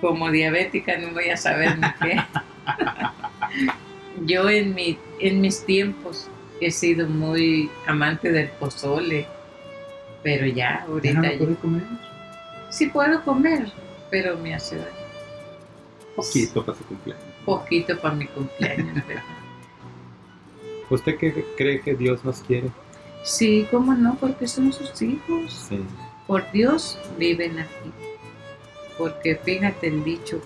Como 0.00 0.30
diabética 0.30 0.98
no 0.98 1.12
voy 1.12 1.30
a 1.30 1.36
saber 1.38 1.78
ni 1.78 1.86
qué. 2.00 2.16
Yo 4.26 4.48
en, 4.48 4.74
mi, 4.74 4.98
en 5.20 5.40
mis 5.40 5.64
tiempos 5.64 6.28
he 6.60 6.70
sido 6.70 7.08
muy 7.08 7.70
amante 7.86 8.32
del 8.32 8.48
pozole, 8.48 9.26
pero 10.22 10.46
ya, 10.46 10.84
ahorita... 10.88 11.22
¿Ya 11.22 11.46
no 11.46 11.54
comer? 11.56 11.82
Sí 12.70 12.88
puedo 12.88 13.22
comer, 13.24 13.72
pero 14.10 14.36
me 14.36 14.54
hace 14.54 14.76
daño. 14.76 14.90
Poquito 16.16 16.64
para 16.64 16.76
su 16.76 16.84
cumpleaños. 16.84 17.24
Poquito 17.44 17.98
para 18.00 18.14
mi 18.14 18.26
cumpleaños, 18.26 19.04
¿Usted 20.88 21.16
qué 21.16 21.44
cree 21.56 21.80
que 21.80 21.94
Dios 21.94 22.24
nos 22.24 22.40
quiere? 22.40 22.70
Sí, 23.22 23.66
cómo 23.70 23.94
no, 23.94 24.16
porque 24.20 24.46
son 24.46 24.72
sus 24.72 25.02
hijos. 25.02 25.68
Por 26.26 26.50
Dios 26.52 26.98
viven 27.18 27.58
aquí. 27.58 27.90
Porque 28.96 29.36
fíjate 29.36 29.88
el 29.88 30.04
dicho, 30.04 30.40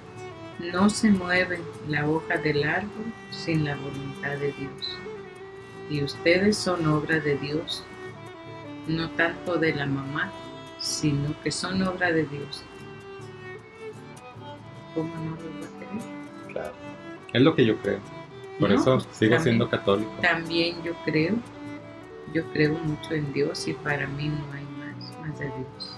no 0.72 0.90
se 0.90 1.10
mueve 1.10 1.60
la 1.88 2.08
hoja 2.08 2.36
del 2.36 2.64
árbol 2.64 3.12
sin 3.30 3.64
la 3.64 3.76
voluntad 3.76 4.36
de 4.38 4.52
Dios. 4.52 4.98
Y 5.88 6.02
ustedes 6.02 6.56
son 6.56 6.86
obra 6.86 7.18
de 7.18 7.36
Dios, 7.36 7.84
no 8.86 9.10
tanto 9.10 9.56
de 9.56 9.74
la 9.74 9.86
mamá, 9.86 10.30
sino 10.78 11.34
que 11.42 11.50
son 11.50 11.82
obra 11.82 12.12
de 12.12 12.24
Dios. 12.24 12.62
¿Cómo 14.94 15.14
no 15.14 15.30
lo 15.30 15.60
va 15.60 15.66
a 15.66 15.78
creer? 15.78 16.48
Claro. 16.48 16.72
Es 17.32 17.42
lo 17.42 17.54
que 17.54 17.64
yo 17.64 17.76
creo. 17.78 17.98
Por 18.58 18.72
eso 18.72 19.00
sigo 19.12 19.38
siendo 19.38 19.68
católico. 19.70 20.12
También 20.20 20.82
yo 20.82 20.92
creo 21.04 21.36
yo 22.32 22.44
creo 22.52 22.74
mucho 22.74 23.14
en 23.14 23.32
Dios 23.32 23.66
y 23.66 23.74
para 23.74 24.06
mí 24.06 24.28
no 24.28 24.52
hay 24.52 24.64
más, 24.78 25.18
más 25.20 25.38
de 25.38 25.46
Dios. 25.46 25.96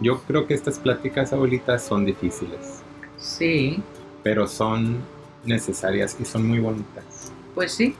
Yo 0.00 0.20
creo 0.22 0.46
que 0.46 0.54
estas 0.54 0.78
pláticas, 0.78 1.32
abuelitas, 1.32 1.84
son 1.84 2.04
difíciles. 2.04 2.82
Sí. 3.18 3.82
Pero 4.22 4.46
son 4.46 4.98
necesarias 5.44 6.16
y 6.20 6.24
son 6.24 6.46
muy 6.46 6.58
bonitas. 6.58 7.32
Pues 7.54 7.72
sí, 7.72 7.94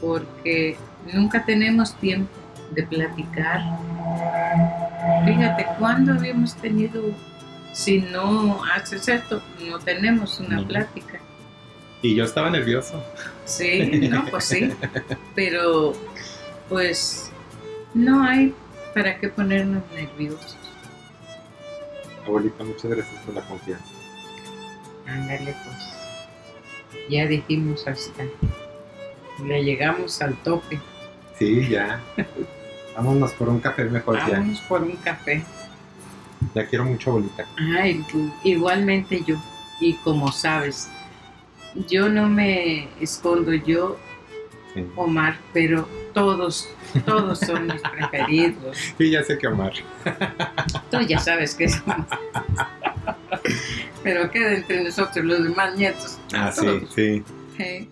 porque 0.00 0.76
nunca 1.12 1.44
tenemos 1.44 1.94
tiempo 1.96 2.30
de 2.70 2.82
platicar. 2.84 3.60
Fíjate, 5.24 5.66
¿cuándo 5.78 6.12
habíamos 6.12 6.54
tenido, 6.56 7.02
si 7.72 8.00
no 8.00 8.62
haces 8.74 9.08
esto, 9.08 9.42
no 9.68 9.78
tenemos 9.78 10.40
una 10.40 10.66
plática? 10.66 11.20
Y 12.02 12.14
yo 12.14 12.24
estaba 12.24 12.50
nervioso. 12.50 13.02
Sí, 13.44 14.08
no, 14.10 14.24
pues 14.26 14.44
sí. 14.44 14.70
Pero, 15.34 15.94
pues, 16.68 17.30
no 17.94 18.22
hay 18.22 18.54
para 18.94 19.18
qué 19.18 19.28
ponernos 19.28 19.82
nerviosos. 19.94 20.57
Abuelita, 22.28 22.62
muchas 22.62 22.90
gracias 22.90 23.22
por 23.24 23.34
la 23.34 23.40
confianza. 23.42 23.86
Ándale, 25.06 25.54
pues. 25.64 27.08
Ya 27.08 27.26
dijimos 27.26 27.88
hasta. 27.88 28.24
Le 29.42 29.64
llegamos 29.64 30.20
al 30.20 30.36
tope. 30.42 30.78
Sí, 31.38 31.68
ya. 31.68 32.02
Vámonos 32.94 33.32
por 33.32 33.48
un 33.48 33.60
café 33.60 33.84
mejor 33.84 34.18
Vámonos 34.18 34.60
por 34.62 34.82
un 34.82 34.96
café. 34.96 35.42
Ya 36.54 36.66
quiero 36.66 36.84
mucho, 36.84 37.10
abuelita. 37.10 37.46
Ay, 37.56 38.04
igualmente 38.44 39.22
yo. 39.24 39.36
Y 39.80 39.94
como 39.94 40.30
sabes, 40.30 40.90
yo 41.88 42.10
no 42.10 42.28
me 42.28 42.88
escondo 43.00 43.54
yo, 43.54 43.96
Omar, 44.96 45.38
pero 45.54 45.88
todos, 46.12 46.68
todos 47.06 47.38
son 47.40 47.66
mis 47.66 47.80
preferidos. 47.82 48.76
Sí, 48.96 49.10
ya 49.10 49.22
sé 49.22 49.38
que 49.38 49.46
Omar. 49.46 49.72
Tú 50.90 51.00
ya 51.00 51.18
sabes 51.18 51.54
que 51.54 51.64
es 51.64 51.82
Pero 54.02 54.30
queda 54.30 54.54
entre 54.54 54.84
nosotros 54.84 55.24
los 55.24 55.42
demás 55.42 55.76
nietos. 55.76 56.18
Ah, 56.32 56.52
sí, 56.52 56.86
sí. 56.94 57.24
sí. 57.56 57.88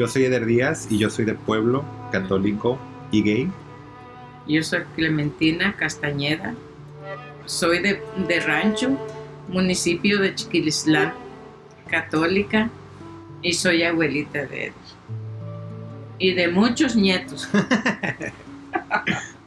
Yo 0.00 0.08
soy 0.08 0.24
Eder 0.24 0.46
Díaz 0.46 0.86
y 0.88 0.96
yo 0.96 1.10
soy 1.10 1.26
de 1.26 1.34
pueblo, 1.34 1.84
católico 2.10 2.78
y 3.10 3.22
gay. 3.22 3.50
Yo 4.48 4.62
soy 4.62 4.80
Clementina 4.96 5.76
Castañeda. 5.76 6.54
Soy 7.44 7.80
de, 7.80 8.02
de 8.26 8.40
rancho, 8.40 8.98
municipio 9.48 10.18
de 10.18 10.34
Chiquilislán, 10.34 11.12
católica 11.90 12.70
y 13.42 13.52
soy 13.52 13.82
abuelita 13.82 14.46
de 14.46 14.68
él. 14.68 14.72
Y 16.18 16.32
de 16.32 16.48
muchos 16.48 16.96
nietos. 16.96 17.46